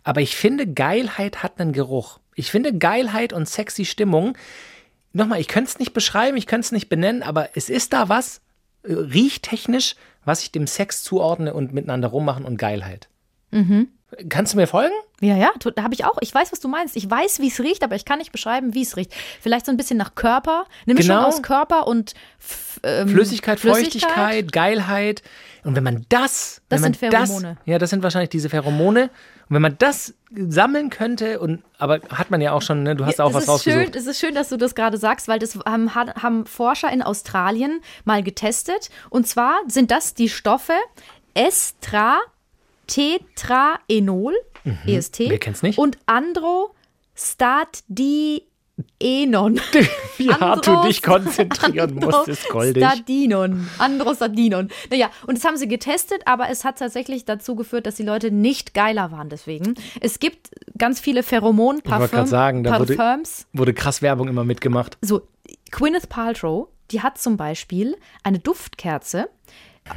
Aber 0.04 0.22
ich 0.22 0.36
finde, 0.36 0.68
Geilheit 0.68 1.44
hat 1.44 1.60
einen 1.60 1.72
Geruch. 1.72 2.20
Ich 2.36 2.52
finde 2.52 2.78
Geilheit 2.78 3.32
und 3.32 3.48
sexy 3.48 3.86
Stimmung. 3.86 4.38
Nochmal, 5.14 5.40
ich 5.40 5.48
könnte 5.48 5.70
es 5.70 5.80
nicht 5.80 5.94
beschreiben, 5.94 6.38
ich 6.38 6.46
könnte 6.48 6.66
es 6.66 6.72
nicht 6.72 6.90
benennen, 6.90 7.24
aber 7.24 7.50
es 7.56 7.70
ist 7.70 7.94
da 7.94 8.10
was, 8.10 8.42
äh, 8.84 8.94
riechtechnisch, 8.94 9.96
was 10.26 10.44
ich 10.44 10.52
dem 10.52 10.68
Sex 10.68 11.04
zuordne 11.04 11.54
und 11.54 11.74
miteinander 11.74 12.10
rummachen 12.10 12.46
und 12.46 12.58
Geilheit. 12.58 13.10
Mhm. 13.52 13.90
Kannst 14.28 14.54
du 14.54 14.58
mir 14.58 14.66
folgen? 14.66 14.94
Ja, 15.22 15.36
ja, 15.36 15.52
da 15.76 15.84
habe 15.84 15.94
ich 15.94 16.04
auch. 16.04 16.18
Ich 16.22 16.34
weiß, 16.34 16.52
was 16.52 16.60
du 16.60 16.68
meinst. 16.68 16.96
Ich 16.96 17.10
weiß, 17.10 17.40
wie 17.42 17.48
es 17.48 17.60
riecht, 17.60 17.84
aber 17.84 17.96
ich 17.96 18.06
kann 18.06 18.18
nicht 18.18 18.32
beschreiben, 18.32 18.74
wie 18.74 18.82
es 18.82 18.98
riecht. 18.98 19.14
Vielleicht 19.40 19.68
so 19.68 19.72
ein 19.72 19.78
bisschen 19.78 19.98
nach 19.98 20.16
Körper. 20.16 20.66
Mischung 20.88 21.16
Genau. 21.16 21.28
aus 21.28 21.44
Körper 21.44 21.86
und 21.88 22.16
ähm, 22.82 23.08
Flüssigkeit, 23.10 23.60
Feuchtigkeit, 23.60 24.52
Geilheit. 24.52 25.22
Und 25.64 25.76
wenn 25.76 25.84
man 25.84 26.06
das, 26.10 26.62
Das 26.70 26.78
wenn 26.78 26.82
man 26.82 26.94
sind 26.94 27.12
Pheromone. 27.12 27.56
Das, 27.56 27.66
ja, 27.68 27.78
das 27.78 27.90
sind 27.92 28.02
wahrscheinlich 28.02 28.30
diese 28.30 28.50
Pheromone. 28.50 29.12
Und 29.50 29.56
wenn 29.56 29.62
man 29.64 29.76
das 29.80 30.14
sammeln 30.32 30.92
könnte, 30.92 31.40
und 31.40 31.64
aber 31.80 32.02
hat 32.10 32.30
man 32.30 32.40
ja 32.40 32.52
auch 32.52 32.62
schon, 32.62 32.84
ne? 32.84 32.96
du 32.96 33.04
hast 33.06 33.20
auch 33.20 33.30
es 33.30 33.36
was 33.36 33.48
rausgesucht. 33.48 33.84
schön, 33.86 33.94
Es 33.96 34.06
ist 34.06 34.20
schön, 34.20 34.36
dass 34.36 34.50
du 34.50 34.58
das 34.58 34.76
gerade 34.76 34.98
sagst, 34.98 35.28
weil 35.28 35.40
das 35.40 35.56
haben, 35.66 35.96
haben 35.96 36.46
Forscher 36.46 36.92
in 36.92 37.02
Australien 37.02 37.82
mal 38.06 38.22
getestet. 38.22 38.92
Und 39.10 39.28
zwar 39.28 39.56
sind 39.68 39.90
das 39.90 40.14
die 40.14 40.30
Stoffe 40.30 40.74
Estra, 41.34 42.20
Tetraenol, 42.88 44.36
EST, 44.86 45.20
Mhm. 45.22 45.30
Wer 45.30 45.40
kennt's 45.40 45.64
nicht? 45.64 45.80
und 45.80 45.98
Androstadienon. 46.06 48.42
Wie 50.18 50.30
hart 50.30 50.68
du 50.68 50.82
dich 50.84 51.02
konzentrieren 51.02 51.96
musst, 51.96 52.28
ist 52.28 52.50
goldig. 52.50 52.84
Androstadinon. 52.84 53.70
Androstadinon. 53.78 54.70
Naja, 54.90 55.10
und 55.28 55.38
das 55.38 55.46
haben 55.46 55.58
sie 55.58 55.68
getestet, 55.68 56.22
aber 56.26 56.50
es 56.50 56.66
hat 56.66 56.80
tatsächlich 56.80 57.26
dazu 57.26 57.56
geführt, 57.56 57.86
dass 57.86 57.96
die 57.96 58.04
Leute 58.04 58.32
nicht 58.32 58.74
geiler 58.74 59.12
waren 59.12 59.30
deswegen. 59.30 59.76
Es 60.02 60.20
gibt 60.20 60.50
ganz 60.78 61.00
viele 61.00 61.20
wollte 61.20 61.30
grad 61.30 61.42
Pheromon-Parfums. 61.42 62.30
sagen, 62.30 62.64
da 62.64 62.80
wurde-. 62.80 62.98
Wurde 63.54 63.74
krass 63.74 64.02
Werbung 64.02 64.28
immer 64.28 64.44
mitgemacht. 64.44 64.98
So, 65.02 65.22
Gwyneth 65.72 66.10
Paltrow, 66.10 66.68
die 66.92 67.02
hat 67.02 67.18
zum 67.18 67.38
Beispiel 67.38 67.98
eine 68.24 68.40
Duftkerze. 68.40 69.30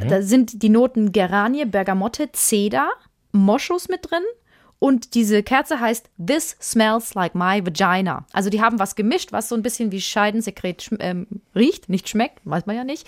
Mhm. 0.00 0.08
Da 0.08 0.22
sind 0.22 0.62
die 0.62 0.68
Noten 0.68 1.12
Geranie, 1.12 1.64
Bergamotte, 1.64 2.30
Zeder, 2.32 2.90
Moschus 3.32 3.88
mit 3.88 4.10
drin. 4.10 4.22
Und 4.82 5.14
diese 5.14 5.44
Kerze 5.44 5.78
heißt 5.78 6.10
This 6.18 6.56
Smells 6.60 7.14
Like 7.14 7.36
My 7.36 7.64
Vagina. 7.64 8.26
Also 8.32 8.50
die 8.50 8.60
haben 8.60 8.80
was 8.80 8.96
gemischt, 8.96 9.30
was 9.30 9.48
so 9.48 9.54
ein 9.54 9.62
bisschen 9.62 9.92
wie 9.92 10.00
Scheidensekret 10.00 10.90
ähm, 10.98 11.28
riecht, 11.54 11.88
nicht 11.88 12.08
schmeckt, 12.08 12.40
weiß 12.42 12.66
man 12.66 12.74
ja 12.74 12.82
nicht. 12.82 13.06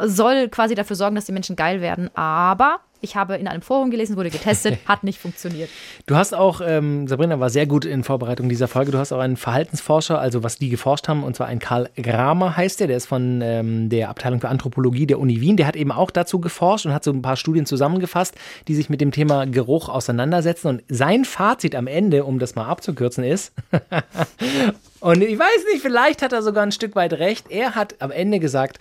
Soll 0.00 0.48
quasi 0.48 0.74
dafür 0.74 0.96
sorgen, 0.96 1.14
dass 1.14 1.26
die 1.26 1.32
Menschen 1.32 1.54
geil 1.54 1.80
werden. 1.80 2.10
Aber 2.16 2.80
ich 3.04 3.14
habe 3.14 3.36
in 3.36 3.46
einem 3.46 3.62
Forum 3.62 3.90
gelesen, 3.90 4.16
wurde 4.16 4.30
getestet, 4.30 4.78
hat 4.86 5.04
nicht 5.04 5.20
funktioniert. 5.20 5.70
Du 6.06 6.16
hast 6.16 6.34
auch, 6.34 6.60
ähm, 6.66 7.06
Sabrina 7.06 7.38
war 7.38 7.50
sehr 7.50 7.66
gut 7.66 7.84
in 7.84 8.02
Vorbereitung 8.02 8.48
dieser 8.48 8.66
Folge, 8.66 8.90
du 8.90 8.98
hast 8.98 9.12
auch 9.12 9.20
einen 9.20 9.36
Verhaltensforscher, 9.36 10.18
also 10.18 10.42
was 10.42 10.58
die 10.58 10.70
geforscht 10.70 11.06
haben, 11.06 11.22
und 11.22 11.36
zwar 11.36 11.46
ein 11.46 11.58
Karl 11.60 11.90
Gramer 11.96 12.56
heißt 12.56 12.80
der, 12.80 12.88
der 12.88 12.96
ist 12.96 13.06
von 13.06 13.40
ähm, 13.42 13.90
der 13.90 14.08
Abteilung 14.08 14.40
für 14.40 14.48
Anthropologie 14.48 15.06
der 15.06 15.20
Uni 15.20 15.40
Wien, 15.40 15.56
der 15.56 15.66
hat 15.66 15.76
eben 15.76 15.92
auch 15.92 16.10
dazu 16.10 16.40
geforscht 16.40 16.86
und 16.86 16.94
hat 16.94 17.04
so 17.04 17.12
ein 17.12 17.22
paar 17.22 17.36
Studien 17.36 17.66
zusammengefasst, 17.66 18.34
die 18.66 18.74
sich 18.74 18.88
mit 18.88 19.00
dem 19.00 19.12
Thema 19.12 19.46
Geruch 19.46 19.88
auseinandersetzen. 19.88 20.68
Und 20.68 20.82
sein 20.88 21.24
Fazit 21.24 21.74
am 21.76 21.86
Ende, 21.86 22.24
um 22.24 22.38
das 22.38 22.54
mal 22.54 22.66
abzukürzen, 22.66 23.22
ist, 23.22 23.52
und 25.00 25.22
ich 25.22 25.38
weiß 25.38 25.64
nicht, 25.72 25.82
vielleicht 25.82 26.22
hat 26.22 26.32
er 26.32 26.42
sogar 26.42 26.64
ein 26.64 26.72
Stück 26.72 26.96
weit 26.96 27.12
recht, 27.14 27.50
er 27.50 27.74
hat 27.74 27.96
am 28.00 28.10
Ende 28.10 28.40
gesagt, 28.40 28.78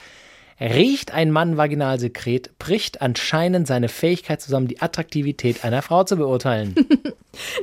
Riecht 0.59 1.13
ein 1.13 1.31
Mann 1.31 1.57
Vaginalsekret, 1.57 2.57
bricht 2.59 3.01
anscheinend 3.01 3.67
seine 3.67 3.89
Fähigkeit 3.89 4.41
zusammen, 4.41 4.67
die 4.67 4.81
Attraktivität 4.81 5.63
einer 5.63 5.81
Frau 5.81 6.03
zu 6.03 6.17
beurteilen. 6.17 6.75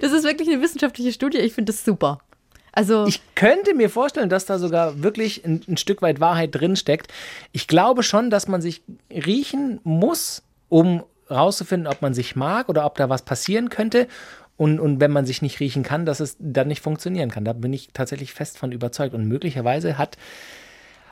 Das 0.00 0.10
ist 0.10 0.24
wirklich 0.24 0.48
eine 0.48 0.60
wissenschaftliche 0.60 1.12
Studie. 1.12 1.38
Ich 1.38 1.52
finde 1.52 1.70
das 1.72 1.84
super. 1.84 2.18
Also, 2.72 3.06
Ich 3.06 3.20
könnte 3.36 3.72
mir 3.74 3.88
vorstellen, 3.88 4.28
dass 4.28 4.44
da 4.44 4.58
sogar 4.58 5.02
wirklich 5.02 5.44
ein, 5.44 5.60
ein 5.68 5.76
Stück 5.76 6.02
weit 6.02 6.18
Wahrheit 6.18 6.54
drin 6.54 6.74
steckt. 6.74 7.12
Ich 7.52 7.68
glaube 7.68 8.02
schon, 8.02 8.30
dass 8.30 8.48
man 8.48 8.60
sich 8.60 8.82
riechen 9.10 9.80
muss, 9.84 10.42
um 10.68 11.04
rauszufinden, 11.30 11.86
ob 11.86 12.02
man 12.02 12.14
sich 12.14 12.36
mag 12.36 12.68
oder 12.68 12.84
ob 12.84 12.96
da 12.96 13.08
was 13.08 13.22
passieren 13.22 13.68
könnte. 13.68 14.08
Und, 14.56 14.78
und 14.78 15.00
wenn 15.00 15.10
man 15.10 15.24
sich 15.24 15.40
nicht 15.40 15.58
riechen 15.60 15.82
kann, 15.82 16.04
dass 16.04 16.20
es 16.20 16.36
dann 16.38 16.68
nicht 16.68 16.82
funktionieren 16.82 17.30
kann. 17.30 17.44
Da 17.44 17.54
bin 17.54 17.72
ich 17.72 17.88
tatsächlich 17.92 18.34
fest 18.34 18.58
von 18.58 18.72
überzeugt. 18.72 19.14
Und 19.14 19.26
möglicherweise 19.26 19.96
hat 19.96 20.18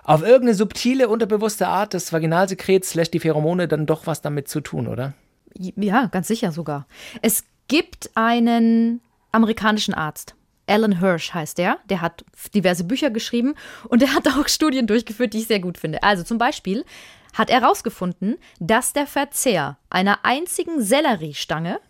auf 0.09 0.23
irgendeine 0.23 0.55
subtile, 0.55 1.09
unterbewusste 1.09 1.69
Art 1.69 1.93
des 1.93 2.15
Vaginalsekrets 2.15 2.91
slash 2.91 3.11
die 3.11 3.21
Pheromone 3.21 3.69
dann 3.69 3.85
doch 3.85 4.07
was 4.07 4.23
damit 4.23 4.49
zu 4.49 4.61
tun, 4.61 4.89
oder? 4.89 5.13
Ja, 5.55 6.07
ganz 6.07 6.29
sicher 6.29 6.51
sogar. 6.51 6.87
Es 7.21 7.45
gibt 7.69 8.11
einen 8.15 9.03
amerikanischen 9.33 9.93
Arzt. 9.93 10.35
Alan 10.67 10.99
Hirsch 10.99 11.35
heißt 11.35 11.59
der. 11.59 11.77
Der 11.91 12.01
hat 12.01 12.25
diverse 12.55 12.85
Bücher 12.85 13.11
geschrieben 13.11 13.55
und 13.89 14.01
der 14.01 14.15
hat 14.15 14.27
auch 14.39 14.49
Studien 14.49 14.87
durchgeführt, 14.87 15.35
die 15.35 15.41
ich 15.41 15.47
sehr 15.47 15.61
gut 15.61 15.77
finde. 15.77 16.03
Also 16.03 16.23
zum 16.23 16.39
Beispiel 16.39 16.87
hat 17.35 17.51
er 17.51 17.61
herausgefunden, 17.61 18.39
dass 18.61 18.95
der 18.95 19.07
Verzehr 19.07 19.77
einer 19.91 20.25
einzigen 20.25 20.81
Selleriestange 20.83 21.81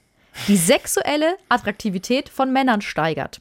die 0.49 0.57
sexuelle 0.57 1.37
Attraktivität 1.49 2.29
von 2.29 2.53
Männern 2.53 2.81
steigert. 2.81 3.41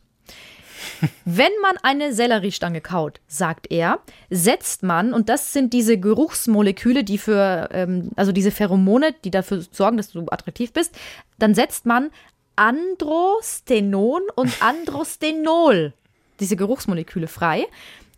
Wenn 1.25 1.51
man 1.61 1.77
eine 1.83 2.13
Selleriestange 2.13 2.81
kaut, 2.81 3.19
sagt 3.27 3.71
er, 3.71 3.99
setzt 4.29 4.83
man, 4.83 5.13
und 5.13 5.29
das 5.29 5.53
sind 5.53 5.73
diese 5.73 5.99
Geruchsmoleküle, 5.99 7.03
die 7.03 7.17
für, 7.17 7.69
ähm, 7.71 8.11
also 8.15 8.31
diese 8.31 8.51
Pheromone, 8.51 9.13
die 9.23 9.31
dafür 9.31 9.63
sorgen, 9.71 9.97
dass 9.97 10.11
du 10.11 10.25
attraktiv 10.29 10.73
bist, 10.73 10.95
dann 11.39 11.55
setzt 11.55 11.85
man 11.85 12.09
Androstenon 12.55 14.23
und 14.35 14.61
Androstenol, 14.61 15.93
diese 16.39 16.55
Geruchsmoleküle 16.55 17.27
frei. 17.27 17.65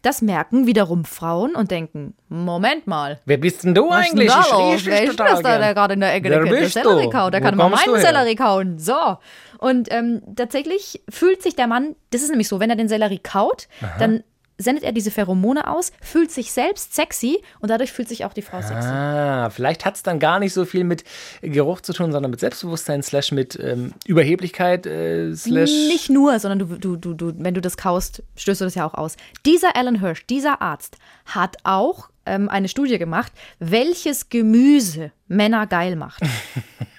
Das 0.02 0.22
merken 0.22 0.66
wiederum 0.66 1.04
Frauen 1.04 1.56
und 1.56 1.72
denken, 1.72 2.16
Moment 2.30 2.88
mal, 2.88 3.20
Wer 3.26 3.38
bist 3.38 3.64
denn 3.66 3.76
du 3.76 3.90
was 3.90 4.10
denn 4.10 4.20
eigentlich? 4.20 4.30
da 4.32 4.74
Ich 4.74 4.86
Wer 4.86 5.04
ist 5.04 5.20
das 5.20 5.42
da, 5.42 5.58
der 5.58 5.74
gerade 5.74 5.96
in 5.96 6.00
der 6.00 6.14
Ecke 6.14 6.30
der, 6.30 6.44
der 6.44 6.70
Sellerie 6.70 7.10
kaut? 7.10 7.34
Der 7.34 7.42
Wo 7.42 7.46
kann 7.46 7.58
mal 7.58 7.70
meinen? 7.70 8.00
Sellerie 8.00 8.36
kauen. 8.36 8.80
So. 8.80 9.18
Und 9.58 9.92
ähm, 9.92 10.22
tatsächlich 10.36 11.02
fühlt 11.10 11.44
sich 11.44 11.56
der 11.56 11.68
Mann, 11.68 11.96
das 12.12 12.22
ist 12.22 12.30
nämlich 12.30 12.48
so, 12.48 12.62
wenn 12.62 12.70
er 12.70 12.78
den 12.78 12.88
Sellerie 12.88 13.20
kaut, 13.20 13.68
dann 14.00 14.24
sendet 14.60 14.84
er 14.84 14.92
diese 14.92 15.10
Pheromone 15.10 15.68
aus, 15.68 15.92
fühlt 16.02 16.32
sich 16.32 16.52
selbst 16.52 16.94
sexy 16.94 17.42
und 17.60 17.72
dadurch 17.72 17.92
fühlt 17.92 18.08
sich 18.08 18.26
auch 18.26 18.34
die 18.34 18.44
Frau 18.44 18.62
sexy. 18.62 18.88
Ah, 18.88 19.50
vielleicht 19.50 19.86
hat 19.86 19.96
es 19.96 20.04
dann 20.04 20.20
gar 20.20 20.40
nicht 20.40 20.54
so 20.54 20.66
viel 20.66 20.84
mit 20.84 21.04
Geruch 21.42 21.82
zu 21.82 21.94
tun, 21.94 22.12
sondern 22.12 22.30
mit 22.30 22.40
Selbstbewusstsein, 22.40 23.02
slash 23.02 23.32
mit 23.32 23.58
ähm, 23.60 23.94
Überheblichkeit, 24.06 24.86
äh, 24.86 25.34
slash. 25.34 25.72
Nicht 25.72 26.10
nur, 26.10 26.38
sondern 26.40 26.60
du, 26.60 26.66
du, 26.78 26.96
du, 26.98 27.14
du, 27.14 27.34
wenn 27.38 27.54
du 27.54 27.62
das 27.62 27.78
kaust, 27.78 28.22
stößt 28.36 28.62
du 28.62 28.66
das 28.66 28.76
ja 28.76 28.86
auch 28.86 28.94
aus. 28.94 29.16
Dieser 29.46 29.76
Alan 29.76 30.00
Hirsch, 30.00 30.26
dieser 30.28 30.62
Arzt, 30.62 30.98
hat 31.26 31.58
auch 31.64 32.10
ähm, 32.26 32.50
eine 32.50 32.68
Studie 32.68 32.98
gemacht, 32.98 33.32
welches 33.60 34.30
Gemüse 34.30 35.12
Männer 35.28 35.68
geil 35.68 35.96
macht. 35.96 36.22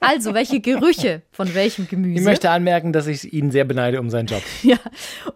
Also, 0.00 0.34
welche 0.34 0.60
Gerüche 0.60 1.22
von 1.30 1.54
welchem 1.54 1.88
Gemüse? 1.88 2.18
Ich 2.18 2.24
möchte 2.24 2.50
anmerken, 2.50 2.92
dass 2.92 3.06
ich 3.06 3.32
ihn 3.32 3.50
sehr 3.50 3.64
beneide 3.64 4.00
um 4.00 4.10
seinen 4.10 4.26
Job. 4.26 4.42
Ja. 4.62 4.78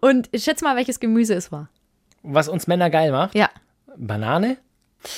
Und 0.01 0.29
schätz 0.35 0.63
mal, 0.63 0.77
welches 0.77 1.01
Gemüse 1.01 1.35
es 1.35 1.53
war. 1.53 1.69
Was 2.23 2.49
uns 2.49 2.67
Männer 2.67 2.91
geil 2.91 3.13
macht? 3.13 3.35
Ja. 3.35 3.51
Banane? 3.97 4.59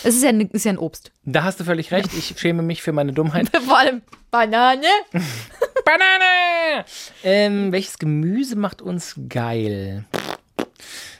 Es 0.05 0.15
ist 0.17 0.23
ja, 0.23 0.29
ein, 0.29 0.43
ist 0.43 0.65
ja 0.65 0.73
ein 0.73 0.79
Obst. 0.79 1.13
Da 1.25 1.45
hast 1.45 1.61
du 1.61 1.65
völlig 1.65 1.91
recht. 1.93 2.11
Ich 2.15 2.35
schäme 2.39 2.63
mich 2.63 2.83
für 2.83 2.93
meine 2.93 3.13
Dummheit. 3.13 3.49
Vor 3.67 3.79
allem 3.79 4.03
Banane. 4.31 4.87
Banane! 5.85 6.85
Ähm, 7.25 7.73
welches 7.73 7.99
Gemüse 7.99 8.57
macht 8.57 8.83
uns 8.83 9.19
geil? 9.29 10.05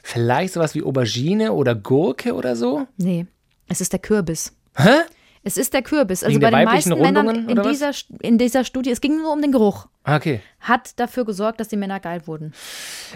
Vielleicht 0.03 0.55
sowas 0.55 0.75
wie 0.75 0.83
Aubergine 0.83 1.53
oder 1.53 1.75
Gurke 1.75 2.35
oder 2.35 2.57
so? 2.57 2.87
Nee, 2.97 3.27
es 3.69 3.81
ist 3.81 3.93
der 3.93 4.01
Kürbis. 4.01 4.53
Hä? 4.77 5.01
Es 5.45 5.57
ist 5.57 5.73
der 5.75 5.83
Kürbis. 5.83 6.23
Also 6.25 6.35
Wegen 6.41 6.51
bei 6.51 6.57
den 6.57 6.65
meisten 6.65 6.91
Männern 6.91 7.27
Rundungen, 7.27 7.49
in 7.51 7.59
oder 7.59 7.65
was? 7.71 7.73
dieser, 7.79 7.91
in 8.21 8.39
dieser 8.39 8.65
Studie, 8.65 8.91
es 8.91 9.01
ging 9.01 9.17
nur 9.17 9.33
um 9.33 9.41
den 9.41 9.53
Geruch, 9.53 9.87
Ah, 10.05 10.17
Okay. 10.17 10.41
hat 10.61 10.99
dafür 10.99 11.25
gesorgt, 11.25 11.61
dass 11.61 11.69
die 11.69 11.77
Männer 11.77 12.01
geil 12.01 12.23
wurden. 12.27 12.53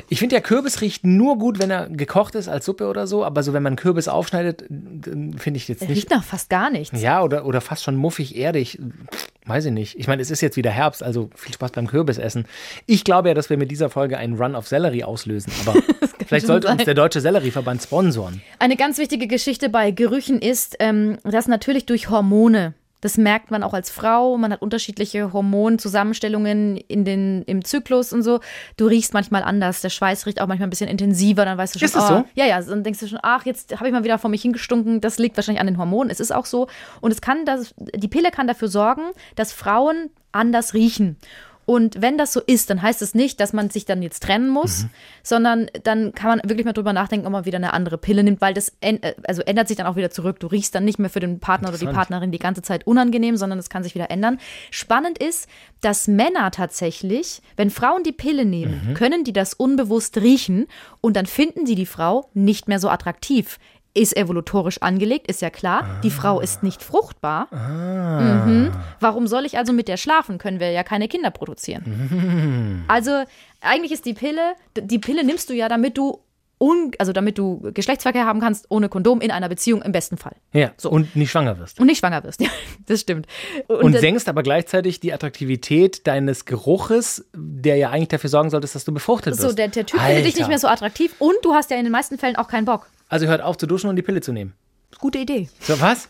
Ich 0.09 0.19
finde, 0.19 0.35
der 0.35 0.43
Kürbis 0.43 0.81
riecht 0.81 1.05
nur 1.05 1.39
gut, 1.39 1.59
wenn 1.59 1.71
er 1.71 1.89
gekocht 1.89 2.35
ist 2.35 2.49
als 2.49 2.65
Suppe 2.67 2.87
oder 2.89 3.07
so. 3.07 3.25
Aber 3.25 3.43
so, 3.43 3.53
wenn 3.53 3.63
man 3.63 3.77
Kürbis 3.77 4.09
aufschneidet, 4.09 4.65
dann 4.69 5.35
finde 5.39 5.57
ich 5.59 5.69
jetzt 5.69 5.83
Er 5.83 5.89
nicht. 5.89 5.97
riecht 5.97 6.11
nach 6.11 6.25
fast 6.25 6.51
gar 6.51 6.71
nichts. 6.71 7.01
Ja, 7.01 7.23
oder, 7.23 7.45
oder 7.47 7.61
fast 7.61 7.83
schon 7.83 7.97
muffig, 7.97 8.37
erdig. 8.37 8.79
Pff, 9.13 9.29
Weiß 9.45 9.65
ich 9.65 9.73
nicht. 9.73 9.99
Ich 9.99 10.07
meine, 10.07 10.23
es 10.23 10.31
ist 10.31 10.41
jetzt 10.41 10.57
wieder 10.57 10.71
Herbst, 10.71 11.03
also 11.03 11.29
viel 11.35 11.53
Spaß 11.53 11.73
beim 11.73 11.89
Kürbisessen. 11.89 12.47
Ich 12.87 13.03
glaube 13.03 13.29
ja, 13.29 13.35
dass 13.35 13.51
wir 13.51 13.57
mit 13.57 13.73
dieser 13.73 13.91
Folge 13.91 14.17
einen 14.17 14.37
Run 14.37 14.55
auf 14.55 14.69
Sellerie 14.69 15.03
auslösen. 15.03 15.53
Aber 15.67 15.83
vielleicht 16.27 16.47
sollte 16.47 16.69
uns 16.69 16.79
sein. 16.79 16.85
der 16.85 16.95
Deutsche 16.95 17.21
Sellerieverband 17.21 17.83
sponsoren. 17.83 18.41
Eine 18.61 18.77
ganz 18.77 18.99
wichtige 18.99 19.27
Geschichte 19.27 19.69
bei 19.69 19.91
Gerüchen 19.91 20.41
ist, 20.41 20.77
ähm, 20.79 21.19
dass 21.25 21.49
natürlich 21.49 21.87
durch 21.87 22.09
Hormone, 22.09 22.75
das 23.03 23.19
merkt 23.19 23.51
man 23.51 23.63
auch 23.63 23.75
als 23.75 23.91
Frau, 23.91 24.39
man 24.39 24.53
hat 24.53 24.63
unterschiedliche 24.63 25.33
Hormonzusammenstellungen 25.33 26.77
in 26.77 27.05
den, 27.05 27.43
im 27.43 27.65
Zyklus 27.65 28.13
und 28.13 28.23
so. 28.23 28.41
Du 28.77 28.87
riechst 28.87 29.13
manchmal 29.13 29.43
anders, 29.43 29.83
der 29.83 29.91
Schweiß 29.91 30.25
riecht 30.25 30.41
auch 30.41 30.47
manchmal 30.47 30.69
ein 30.69 30.71
bisschen 30.71 30.89
intensiver, 30.89 31.45
dann 31.45 31.59
weißt 31.59 31.75
du 31.75 31.81
schon, 31.81 31.87
Ist 31.87 31.97
das 31.97 32.05
ah, 32.05 32.19
so? 32.21 32.25
ja, 32.35 32.47
ja, 32.47 32.63
dann 32.63 32.85
denkst 32.85 33.01
du 33.01 33.09
schon, 33.09 33.19
ach, 33.23 33.45
jetzt 33.45 33.75
habe 33.77 33.89
ich 33.89 33.93
mal 33.93 34.05
wieder 34.05 34.19
vor 34.19 34.31
mich 34.31 34.43
hingestunken, 34.43 35.01
das 35.01 35.19
liegt 35.19 35.37
wahrscheinlich 35.37 35.61
an 35.61 35.67
den 35.67 35.79
Hormonen, 35.79 36.11
es 36.11 36.21
ist 36.21 36.33
auch 36.33 36.47
so. 36.47 36.69
Und 37.01 37.11
es 37.11 37.21
kann 37.21 37.45
das, 37.45 37.75
die 37.77 38.09
Pille 38.09 38.31
kann 38.31 38.47
dafür 38.47 38.69
sorgen, 38.69 39.03
dass 39.35 39.53
Frauen 39.53 40.11
anders 40.31 40.73
riechen. 40.73 41.17
Und 41.65 42.03
wenn 42.03 42.19
das 42.19 42.33
so 42.33 42.41
ist, 42.41 42.71
dann 42.71 42.83
heißt 42.83 43.03
es 43.03 43.15
nicht, 43.15 43.39
dass 43.39 43.53
man 43.53 43.71
sich 43.71 43.85
dann 43.85 44.03
jetzt 44.03 44.25
trennen 44.25 44.49
muss, 44.49 44.87
sondern 45.23 45.69
dann 45.85 46.13
kann 46.13 46.39
man 46.39 46.49
wirklich 46.49 46.65
mal 46.65 46.73
drüber 46.73 46.93
nachdenken, 46.93 47.27
ob 47.27 47.33
man 47.33 47.45
wieder 47.45 47.59
eine 47.59 47.73
andere 47.73 47.99
Pille 47.99 48.25
nimmt, 48.25 48.41
weil 48.41 48.53
das 48.53 48.73
äh, 48.81 49.15
also 49.27 49.43
ändert 49.43 49.69
sich 49.69 49.77
dann 49.77 49.87
auch 49.87 49.97
wieder 49.97 50.11
zurück. 50.11 50.41
Du 50.41 50.49
riechst 50.49 50.75
dann 50.75 50.85
nicht 50.85 50.99
mehr 50.99 51.11
für 51.11 51.21
den 51.21 51.39
Partner 51.39 51.69
oder 51.69 51.79
die. 51.79 51.87
Partnerin 51.93 52.33
die 52.33 52.39
ganze 52.39 52.63
Zeit 52.63 52.87
unangenehm, 52.87 53.37
sondern 53.37 53.59
es 53.59 53.69
kann 53.69 53.83
sich 53.83 53.95
wieder 53.95 54.11
ändern. 54.11 54.39
Spannend 54.71 55.19
ist, 55.19 55.49
dass 55.81 56.09
Männer 56.09 56.51
tatsächlich, 56.51 57.43
wenn 57.57 57.71
Frauen 57.71 58.03
die 58.03 58.13
Pille 58.13 58.45
nehmen, 58.45 58.95
können 58.95 59.25
die 59.25 59.33
das 59.33 59.55
unbewusst 59.55 60.17
riechen 60.19 60.67
und 61.01 61.17
dann 61.17 61.27
finden 61.27 61.67
sie 61.67 61.75
die 61.75 61.87
Frau 61.87 62.31
nicht 62.35 62.69
mehr 62.69 62.79
so 62.79 62.89
attraktiv. 62.89 63.59
Ist 63.95 64.17
evolutorisch 64.17 64.79
angelegt, 64.81 65.27
ist 65.29 65.43
ja 65.43 65.51
klar. 65.51 66.01
Die 66.03 66.11
Frau 66.11 66.41
ist 66.41 66.63
nicht 66.63 66.83
fruchtbar. 66.83 67.49
Mhm. 67.53 68.71
Warum 69.01 69.27
soll 69.27 69.45
ich 69.45 69.59
also 69.59 69.75
mit 69.75 69.87
der 69.87 69.99
schlafen? 69.99 70.39
Können 70.39 70.61
wir 70.61 70.71
ja 70.71 70.83
keine 70.83 71.09
Kinder 71.09 71.31
produzieren. 71.31 72.85
Also 72.89 73.25
eigentlich 73.61 73.93
ist 73.93 74.07
die 74.07 74.15
Pille, 74.15 74.55
die 74.77 74.99
Pille 74.99 75.25
nimmst 75.25 75.51
du 75.51 75.55
ja, 75.55 75.69
damit 75.69 75.99
du 75.99 76.21
un, 76.63 76.93
also 76.99 77.13
damit 77.13 77.37
du 77.39 77.71
Geschlechtsverkehr 77.75 78.25
haben 78.25 78.39
kannst 78.41 78.67
ohne 78.69 78.89
Kondom 78.89 79.21
in 79.21 79.33
einer 79.33 79.49
Beziehung 79.49 79.83
im 79.83 79.91
besten 79.91 80.17
Fall 80.17 80.37
Ja, 80.53 80.71
So. 80.77 80.91
und 80.91 81.17
nicht 81.17 81.31
schwanger 81.33 81.59
wirst. 81.59 81.81
und 81.81 81.87
nicht 81.87 81.99
schwanger 81.99 82.23
wirst. 82.23 82.41
Ja, 82.43 82.49
das 82.87 83.01
stimmt. 83.01 83.27
Und 83.67 83.93
das- 83.93 84.01
senkst 84.01 84.29
aber 84.29 84.43
gleichzeitig 84.45 85.01
die 85.01 85.13
Attraktivität 85.13 86.07
deines 86.07 86.45
Geruches, 86.45 87.27
der 87.35 87.77
ja 87.77 87.91
eigentlich 87.91 88.09
dafür 88.09 88.31
sorgen 88.31 88.51
sollte, 88.51 88.69
dass 88.73 88.85
du 88.85 88.93
befruchtet 88.93 89.33
wirst. 89.33 89.43
so 89.43 89.53
der, 89.53 89.69
der 89.69 89.85
Typ 89.87 90.01
findet 90.01 90.25
dich 90.25 90.37
nicht 90.37 90.49
mehr 90.49 90.59
so 90.59 90.69
attraktiv 90.69 91.15
und 91.19 91.35
du 91.43 91.53
hast 91.55 91.71
ja 91.71 91.77
in 91.77 91.85
den 91.85 91.93
meisten 91.93 92.17
Fällen 92.19 92.37
auch 92.37 92.47
keinen 92.49 92.65
Bock. 92.65 92.89
Also 93.09 93.27
hört 93.27 93.43
auf 93.43 93.57
zu 93.59 93.67
duschen 93.67 93.91
und 93.91 93.97
die 93.97 94.03
Pille 94.03 94.21
zu 94.21 94.33
nehmen. 94.33 94.55
Gute 95.03 95.19
Idee. 95.19 95.49
So, 95.61 95.79
was? 95.81 96.09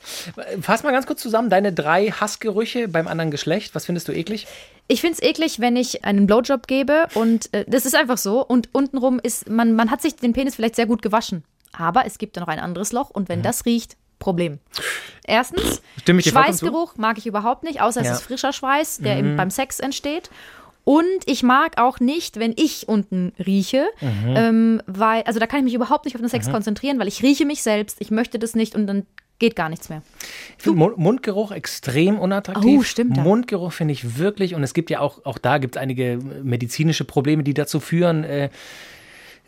Fass 0.61 0.83
mal 0.85 0.92
ganz 0.92 1.07
kurz 1.07 1.20
zusammen. 1.22 1.48
Deine 1.50 1.72
drei 1.72 2.11
Hassgerüche 2.11 2.87
beim 2.88 3.09
anderen 3.09 3.31
Geschlecht. 3.33 3.74
Was 3.74 3.87
findest 3.87 4.07
du 4.07 4.12
eklig? 4.12 4.46
Ich 4.87 5.00
finde 5.00 5.14
es 5.14 5.22
eklig, 5.22 5.59
wenn 5.61 5.74
ich 5.76 6.05
einen 6.05 6.26
Blowjob 6.26 6.66
gebe 6.68 7.07
und 7.14 7.52
äh, 7.55 7.64
das 7.66 7.87
ist 7.87 7.96
einfach 7.96 8.18
so 8.18 8.44
und 8.46 8.68
untenrum 8.72 9.18
ist, 9.20 9.48
man, 9.48 9.72
man 9.72 9.90
hat 9.90 10.02
sich 10.02 10.16
den 10.16 10.35
Penis 10.35 10.55
vielleicht 10.57 10.76
sehr 10.76 10.87
gut 10.87 11.00
gewaschen, 11.02 11.42
aber 11.72 12.05
es 12.05 12.18
gibt 12.18 12.37
da 12.37 12.42
noch 12.42 12.48
ein 12.48 12.59
anderes 12.61 12.92
Loch 12.92 13.09
und 13.11 13.28
wenn 13.31 13.38
Mhm. 13.40 13.44
das 13.44 13.64
riecht, 13.64 13.96
Problem. 14.18 14.59
Erstens? 15.26 15.83
Schweißgeruch 16.07 16.96
mag 16.96 17.18
ich 17.18 17.26
überhaupt 17.26 17.64
nicht, 17.64 17.81
außer 17.81 18.02
Ja. 18.02 18.11
Mhm. 18.11 18.12
es 18.14 18.20
ist 18.20 18.26
frischer 18.26 18.52
Schweiß, 18.52 18.98
der 18.98 19.16
eben 19.16 19.37
beim 19.37 19.50
Sex 19.50 19.81
entsteht. 19.81 20.31
Und 20.85 21.05
ich 21.27 21.42
mag 21.45 21.81
auch 21.81 22.01
nicht, 22.01 22.38
wenn 22.40 22.53
ich 22.57 22.88
unten 22.88 23.33
rieche, 23.45 23.87
Mhm. 24.01 24.35
ähm, 24.37 24.83
weil, 24.87 25.23
also 25.23 25.38
da 25.38 25.47
kann 25.47 25.61
ich 25.61 25.64
mich 25.64 25.75
überhaupt 25.75 26.05
nicht 26.07 26.14
auf 26.16 26.21
den 26.21 26.29
Sex 26.29 26.51
konzentrieren, 26.51 26.99
weil 26.99 27.07
ich 27.09 27.23
rieche 27.23 27.45
mich 27.45 27.62
selbst, 27.62 27.99
ich 28.01 28.11
möchte 28.11 28.38
das 28.38 28.55
nicht 28.57 28.75
und 28.75 28.87
dann 28.88 29.07
geht 29.38 29.55
gar 29.57 29.68
nichts 29.68 29.88
mehr. 29.88 30.03
Ich 30.59 30.62
finde 30.64 30.79
Mu- 30.79 30.92
Mundgeruch 30.97 31.51
extrem 31.53 32.18
unattraktiv. 32.18 32.81
Oh, 32.81 32.83
stimmt, 32.83 33.16
ja. 33.16 33.23
Mundgeruch 33.23 33.73
finde 33.73 33.92
ich 33.92 34.18
wirklich, 34.18 34.55
und 34.55 34.62
es 34.62 34.75
gibt 34.75 34.90
ja 34.90 35.01
auch, 35.01 35.25
auch 35.25 35.38
da 35.38 35.59
gibt 35.59 35.77
es 35.77 35.83
einige 35.83 36.18
medizinische 36.42 37.05
Probleme, 37.05 37.42
die 37.42 37.55
dazu 37.55 37.79
führen. 37.81 38.25
Äh, 38.25 38.51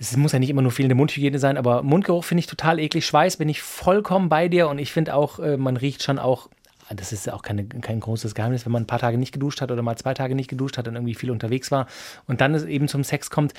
es 0.01 0.17
muss 0.17 0.33
ja 0.33 0.41
nicht 0.41 0.51
immer 0.51 0.63
nur 0.63 0.73
fehlende 0.73 0.97
Mundhygiene 0.97 1.39
sein, 1.39 1.57
aber 1.57 1.83
Mundgeruch 1.85 2.25
finde 2.25 2.41
ich 2.41 2.47
total 2.47 2.79
eklig. 2.81 3.07
Schweiß 3.07 3.37
bin 3.37 3.49
ich 3.49 3.63
vollkommen 3.63 4.29
bei 4.29 4.49
dir 4.49 4.69
und 4.69 4.79
ich 4.79 4.91
finde 4.93 5.15
auch, 5.15 5.39
äh, 5.39 5.57
man 5.57 5.77
riecht 5.77 6.03
schon 6.03 6.19
auch. 6.19 6.49
Das 6.91 7.13
ist 7.13 7.27
ja 7.27 7.35
auch 7.35 7.43
keine, 7.43 7.65
kein 7.65 8.01
großes 8.01 8.35
Geheimnis, 8.35 8.67
wenn 8.67 8.73
man 8.73 8.83
ein 8.83 8.87
paar 8.87 8.99
Tage 8.99 9.19
nicht 9.19 9.33
geduscht 9.33 9.61
hat 9.61 9.71
oder 9.71 9.83
mal 9.83 9.97
zwei 9.97 10.15
Tage 10.15 10.35
nicht 10.35 10.49
geduscht 10.49 10.77
hat 10.77 10.89
und 10.89 10.95
irgendwie 10.95 11.15
viel 11.15 11.31
unterwegs 11.31 11.71
war 11.71 11.87
und 12.27 12.41
dann 12.41 12.55
es 12.55 12.65
eben 12.65 12.89
zum 12.89 13.05
Sex 13.05 13.31
kommt. 13.31 13.55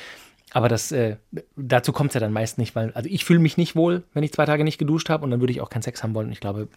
Aber 0.56 0.70
das, 0.70 0.94
äh, 0.94 1.18
dazu 1.58 1.92
kommt 1.92 2.12
es 2.12 2.14
ja 2.14 2.22
dann 2.22 2.32
meist 2.32 2.58
nicht, 2.58 2.78
weil, 2.78 2.94
also 2.94 3.10
ich 3.12 3.26
fühle 3.26 3.40
mich 3.40 3.58
nicht 3.58 3.76
wohl, 3.76 4.04
wenn 4.14 4.24
ich 4.24 4.32
zwei 4.32 4.46
Tage 4.46 4.64
nicht 4.64 4.78
geduscht 4.78 5.10
habe 5.10 5.26
und 5.26 5.32
dann 5.32 5.42
würde 5.42 5.52
ich 5.52 5.60
auch 5.60 5.70
keinen 5.70 5.82
Sex 5.82 6.02
haben 6.02 6.14
wollen. 6.16 6.32
Ich 6.32 6.40
glaube, 6.40 6.70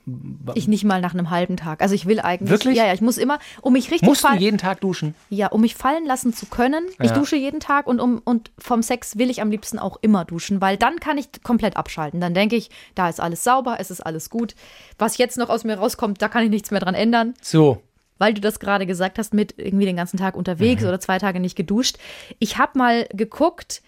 Ich 0.54 0.66
nicht 0.66 0.82
mal 0.82 1.00
nach 1.00 1.14
einem 1.14 1.30
halben 1.30 1.56
Tag. 1.56 1.80
Also 1.80 1.94
ich 1.94 2.04
will 2.06 2.18
eigentlich. 2.18 2.50
Wirklich? 2.50 2.76
Ja, 2.76 2.86
ja, 2.86 2.92
ich 2.92 3.02
muss 3.02 3.18
immer, 3.18 3.38
um 3.62 3.74
mich 3.74 3.92
richtig 3.92 4.08
musst 4.08 4.24
du 4.24 4.34
jeden 4.34 4.58
Tag 4.58 4.80
duschen. 4.80 5.14
Ja, 5.30 5.46
um 5.46 5.60
mich 5.60 5.76
fallen 5.76 6.06
lassen 6.06 6.32
zu 6.34 6.46
können. 6.46 6.86
Ich 6.98 7.10
Ja. 7.10 7.14
dusche 7.16 7.36
jeden 7.36 7.60
Tag 7.60 7.86
und, 7.86 8.00
um, 8.00 8.20
und 8.24 8.50
vom 8.58 8.82
Sex 8.82 9.16
will 9.16 9.30
ich 9.30 9.40
am 9.42 9.50
liebsten 9.52 9.78
auch 9.78 9.96
immer 10.00 10.24
duschen, 10.24 10.60
weil 10.60 10.76
dann 10.76 10.98
kann 10.98 11.16
ich 11.16 11.28
komplett 11.44 11.76
abschalten. 11.76 12.20
Dann 12.20 12.34
denke 12.34 12.56
ich, 12.56 12.70
da 12.96 13.08
ist 13.08 13.20
alles 13.20 13.44
sauber, 13.44 13.76
es 13.78 13.92
ist 13.92 14.00
alles 14.00 14.28
gut. 14.28 14.56
Was 14.98 15.18
jetzt 15.18 15.38
noch 15.38 15.50
aus 15.50 15.62
mir 15.62 15.76
rauskommt, 15.78 16.20
da 16.20 16.26
kann 16.28 16.42
ich 16.42 16.50
nichts 16.50 16.72
mehr 16.72 16.80
dran 16.80 16.96
ändern. 16.96 17.34
So, 17.40 17.80
Weil 18.18 18.34
du 18.34 18.40
das 18.40 18.58
gerade 18.60 18.84
gesagt 18.86 19.18
hast, 19.18 19.32
mit 19.32 19.54
irgendwie 19.56 19.86
den 19.86 19.96
ganzen 19.96 20.16
Tag 20.18 20.36
unterwegs 20.36 20.82
Mhm. 20.82 20.88
oder 20.88 21.00
zwei 21.00 21.18
Tage 21.18 21.40
nicht 21.40 21.56
geduscht. 21.56 21.96
Ich 22.38 22.58
habe 22.58 22.76
mal 22.78 23.06
geguckt 23.12 23.82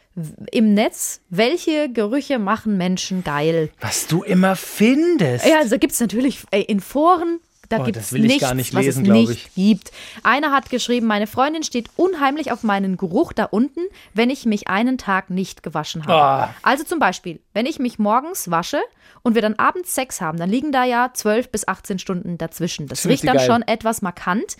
im 0.50 0.74
Netz, 0.74 1.20
welche 1.30 1.88
Gerüche 1.92 2.38
machen 2.38 2.76
Menschen 2.76 3.22
geil. 3.24 3.70
was 3.80 4.06
du 4.06 4.22
immer 4.22 4.56
findest. 4.56 5.46
Ja, 5.46 5.58
also 5.58 5.78
gibt 5.78 5.92
es 5.92 6.00
natürlich 6.00 6.42
in 6.52 6.80
Foren, 6.80 7.38
da 7.70 7.78
Oh, 7.80 7.84
gibt 7.84 7.96
das 7.96 8.06
es 8.06 8.12
will 8.12 8.24
ich 8.24 8.32
nichts, 8.32 8.42
gar 8.42 8.54
nicht 8.54 8.74
was 8.74 8.84
lesen, 8.84 9.04
es 9.06 9.10
nicht 9.10 9.30
ich. 9.30 9.54
gibt. 9.54 9.92
Einer 10.22 10.52
hat 10.52 10.68
geschrieben, 10.68 11.06
meine 11.06 11.26
Freundin 11.26 11.62
steht 11.62 11.88
unheimlich 11.96 12.52
auf 12.52 12.62
meinen 12.62 12.96
Geruch 12.98 13.32
da 13.32 13.44
unten, 13.44 13.80
wenn 14.12 14.28
ich 14.28 14.44
mich 14.44 14.68
einen 14.68 14.98
Tag 14.98 15.30
nicht 15.30 15.62
gewaschen 15.62 16.02
habe. 16.02 16.12
Ah. 16.14 16.54
Also 16.62 16.84
zum 16.84 16.98
Beispiel, 16.98 17.40
wenn 17.54 17.64
ich 17.66 17.78
mich 17.78 17.98
morgens 17.98 18.50
wasche 18.50 18.80
und 19.22 19.34
wir 19.34 19.42
dann 19.42 19.54
abends 19.54 19.94
Sex 19.94 20.20
haben, 20.20 20.36
dann 20.38 20.50
liegen 20.50 20.72
da 20.72 20.84
ja 20.84 21.10
12 21.14 21.50
bis 21.50 21.66
18 21.66 21.98
Stunden 21.98 22.36
dazwischen. 22.38 22.86
Das 22.88 23.00
Findet 23.00 23.20
riecht 23.22 23.28
dann 23.28 23.36
geil. 23.38 23.46
schon 23.46 23.62
etwas 23.62 24.02
markant. 24.02 24.56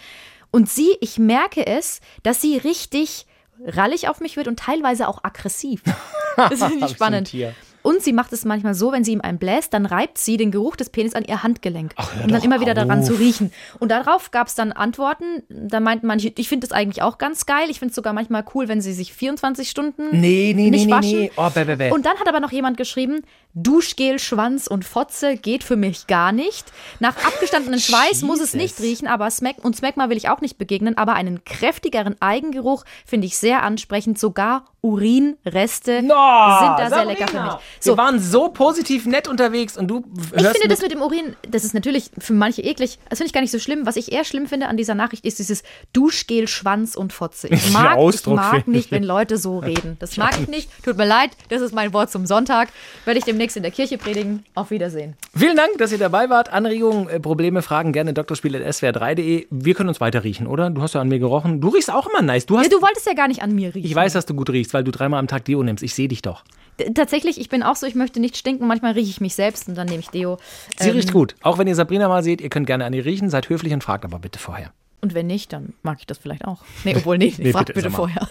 Und 0.53 0.69
sie, 0.71 0.97
ich 1.01 1.19
merke 1.19 1.67
es, 1.67 2.01
dass 2.23 2.41
sie 2.41 2.57
richtig 2.57 3.27
rallig 3.65 4.09
auf 4.09 4.21
mich 4.21 4.37
wird 4.37 4.49
und 4.49 4.59
teilweise 4.59 5.07
auch 5.09 5.23
aggressiv. 5.25 5.83
Das 6.37 6.63
richtig 6.63 6.83
ich 6.85 6.91
spannend. 6.93 7.35
Und 7.83 8.03
sie 8.03 8.13
macht 8.13 8.33
es 8.33 8.45
manchmal 8.45 8.75
so, 8.75 8.93
wenn 8.93 9.05
sie 9.05 9.13
ihm 9.13 9.21
einen 9.21 9.39
bläst, 9.39 9.73
dann 9.73 9.87
reibt 9.87 10.19
sie 10.19 10.37
den 10.37 10.51
Geruch 10.51 10.77
des 10.77 10.91
Penis 10.91 11.15
an 11.15 11.25
ihr 11.25 11.43
Handgelenk, 11.43 11.95
hör 11.97 12.25
um 12.25 12.31
dann 12.31 12.43
immer 12.43 12.61
wieder 12.61 12.75
daran 12.75 13.01
auf. 13.01 13.07
zu 13.07 13.15
riechen. 13.15 13.53
Und 13.79 13.91
darauf 13.91 14.31
gab 14.31 14.49
es 14.49 14.55
dann 14.55 14.73
Antworten. 14.73 15.43
Da 15.49 15.81
meinten 15.81 16.07
manche, 16.07 16.33
ich 16.37 16.49
finde 16.49 16.67
das 16.67 16.77
eigentlich 16.77 17.03
auch 17.03 17.19
ganz 17.19 17.47
geil. 17.47 17.69
Ich 17.71 17.79
finde 17.79 17.91
es 17.91 17.97
sogar 17.97 18.13
manchmal 18.13 18.45
cool, 18.55 18.69
wenn 18.69 18.81
sie 18.81 18.93
sich 18.93 19.13
24 19.15 19.69
Stunden 19.71 20.09
Nee, 20.21 20.53
nee, 20.55 20.71
nicht 20.71 20.87
nee, 20.87 20.87
nee, 20.87 20.91
waschen. 20.93 21.19
nee. 21.21 21.33
Oh, 21.37 21.49
bäh, 21.49 21.65
bäh, 21.65 21.77
bäh. 21.77 21.91
Und 21.91 22.05
dann 22.07 22.17
hat 22.19 22.29
aber 22.29 22.41
noch 22.41 22.53
jemand 22.53 22.77
geschrieben, 22.77 23.23
Duschgel, 23.55 24.19
Schwanz 24.19 24.67
und 24.67 24.85
Fotze 24.85 25.37
geht 25.37 25.65
für 25.65 25.77
mich 25.77 26.07
gar 26.07 26.33
nicht. 26.33 26.73
Nach 27.01 27.17
abgestandenen 27.25 27.81
Schweiß 27.81 28.23
muss 28.23 28.41
es 28.41 28.55
nicht 28.55 28.79
Jesus. 28.79 28.85
riechen, 28.85 29.09
aber 29.09 29.31
Smack 29.31 29.57
und 29.65 29.77
Smegma 29.77 30.09
will 30.09 30.17
ich 30.17 30.29
auch 30.29 30.41
nicht 30.41 30.59
begegnen, 30.59 30.97
aber 30.97 31.15
einen 31.15 31.45
kräftigeren 31.45 32.17
Eigengeruch 32.21 32.85
finde 33.05 33.27
ich 33.27 33.37
sehr 33.37 33.63
ansprechend, 33.63 34.19
sogar 34.19 34.65
Urinreste 34.83 35.97
sind 35.99 36.07
No, 36.07 36.15
da 36.15 36.89
sehr 36.89 37.05
lecker 37.05 37.27
für 37.27 37.33
Sabrina, 37.35 37.55
mich. 37.55 37.63
So, 37.81 37.93
Wir 37.93 37.97
waren 37.99 38.19
so 38.21 38.49
positiv 38.49 39.05
nett 39.07 39.29
unterwegs 39.29 39.77
und 39.77 39.89
du 39.89 40.05
ich 40.17 40.29
finde 40.31 40.59
mit, 40.63 40.71
das 40.71 40.81
mit 40.81 40.93
dem 40.93 41.03
Urin, 41.03 41.37
das 41.49 41.65
ist 41.65 41.75
natürlich 41.75 42.11
für 42.19 42.33
manche 42.33 42.63
eklig. 42.63 42.99
Das 43.09 43.19
finde 43.19 43.27
ich 43.29 43.33
gar 43.33 43.41
nicht 43.43 43.51
so 43.51 43.59
schlimm. 43.59 43.85
Was 43.85 43.97
ich 43.97 44.13
eher 44.13 44.25
schlimm 44.25 44.47
finde 44.47 44.69
an 44.69 44.77
dieser 44.77 44.95
Nachricht 44.95 45.27
ist 45.27 45.39
dieses 45.39 45.63
Duschgel, 45.93 46.49
Schwanz 46.49 46.95
und 46.97 47.13
Fotze. 47.13 47.49
Ich 47.61 47.73
mag, 47.73 47.99
ich 48.15 48.27
mag 48.27 48.69
nicht, 48.69 48.87
ich. 48.87 48.91
wenn 48.91 49.03
Leute 49.05 49.37
so 49.37 49.59
reden. 49.59 49.97
Das 50.01 50.17
mag 50.17 50.39
ich 50.41 50.49
nicht. 50.49 50.71
Tut 50.83 50.97
mir 50.97 51.05
leid. 51.05 51.31
Das 51.51 51.61
ist 51.61 51.75
mein 51.75 51.93
Wort 51.93 52.11
zum 52.11 52.25
Sonntag. 52.27 52.69
Werde 53.05 53.19
ich 53.19 53.27
demnächst 53.41 53.57
in 53.57 53.63
der 53.63 53.73
Kirche 53.73 53.97
predigen. 53.97 54.45
Auf 54.55 54.71
Wiedersehen. 54.71 55.17
Vielen 55.35 55.57
Dank, 55.57 55.79
dass 55.79 55.93
ihr 55.93 55.99
dabei 55.99 56.29
wart. 56.29 56.53
Anregungen, 56.53 57.09
äh, 57.09 57.19
Probleme, 57.21 57.63
Fragen 57.63 57.93
gerne 57.95 58.13
drspiel.swr3.de. 58.13 59.47
Wir 59.51 59.75
können 59.75 59.89
uns 59.89 59.99
weiter 60.01 60.23
riechen, 60.25 60.47
oder? 60.47 60.69
Du 60.69 60.83
hast 60.83 60.95
ja 60.95 61.01
an 61.01 61.09
mir 61.09 61.19
gerochen. 61.19 61.61
Du 61.63 61.69
riechst 61.69 61.91
auch 61.91 62.07
immer 62.07 62.21
nice. 62.21 62.45
Du 62.45 62.59
hast, 62.59 62.65
Ja, 62.71 62.77
du 62.77 62.83
wolltest 62.83 63.07
ja 63.07 63.15
gar 63.15 63.29
nicht 63.29 63.43
an 63.43 63.55
mir 63.55 63.75
riechen. 63.75 63.87
ich 63.89 63.95
weiß, 63.95 64.13
dass 64.13 64.27
du 64.27 64.35
gut 64.35 64.51
riechst, 64.51 64.75
weil 64.75 64.85
du 64.85 64.91
dreimal 64.91 65.19
am 65.21 65.27
Tag 65.27 65.47
Deo 65.47 65.63
nimmst. 65.63 65.83
Ich 65.83 65.95
sehe 65.95 66.07
dich 66.09 66.21
doch. 66.21 66.45
D- 66.79 66.91
Tatsächlich, 66.93 67.41
ich 67.41 67.49
bin 67.49 67.63
auch 67.63 67.77
so, 67.77 67.87
ich 67.87 67.95
möchte 67.95 68.21
nicht 68.21 68.37
stinken. 68.37 68.67
Manchmal 68.67 68.93
rieche 68.93 69.09
ich 69.09 69.23
mich 69.23 69.35
selbst 69.35 69.69
und 69.69 69.75
dann 69.75 69.87
nehme 69.89 70.01
ich 70.01 70.09
Deo. 70.11 70.37
Sie 70.79 70.91
Ähm, 70.91 70.97
riecht 70.97 71.13
gut. 71.13 71.35
Auch 71.41 71.57
wenn 71.57 71.67
ihr 71.67 71.75
Sabrina 71.75 72.09
mal 72.09 72.23
seht, 72.23 72.43
ihr 72.43 72.51
könnt 72.51 72.67
gerne 72.67 72.85
an 72.85 72.93
ihr 72.93 73.07
riechen. 73.07 73.31
Seid 73.31 73.49
höflich 73.49 73.73
und 73.73 73.83
fragt 73.83 74.05
aber 74.05 74.19
bitte 74.19 74.39
vorher. 74.39 74.71
Und 75.01 75.15
wenn 75.15 75.27
nicht, 75.29 75.55
dann 75.55 75.73
mag 75.83 75.97
ich 76.01 76.07
das 76.07 76.19
vielleicht 76.19 76.45
auch. 76.45 76.59
Nee, 76.85 76.95
obwohl, 76.95 77.17
nee, 77.17 77.33
Nee, 77.39 77.53
frag 77.53 77.65
bitte, 77.67 77.81
bitte, 77.81 77.91
vorher. 77.91 78.29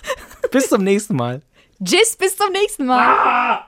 Bis 0.51 0.69
zum 0.69 0.83
nächsten 0.83 1.15
Mal. 1.15 1.41
Tschüss, 1.83 2.15
bis 2.15 2.37
zum 2.37 2.51
nächsten 2.51 2.85
Mal. 2.85 3.61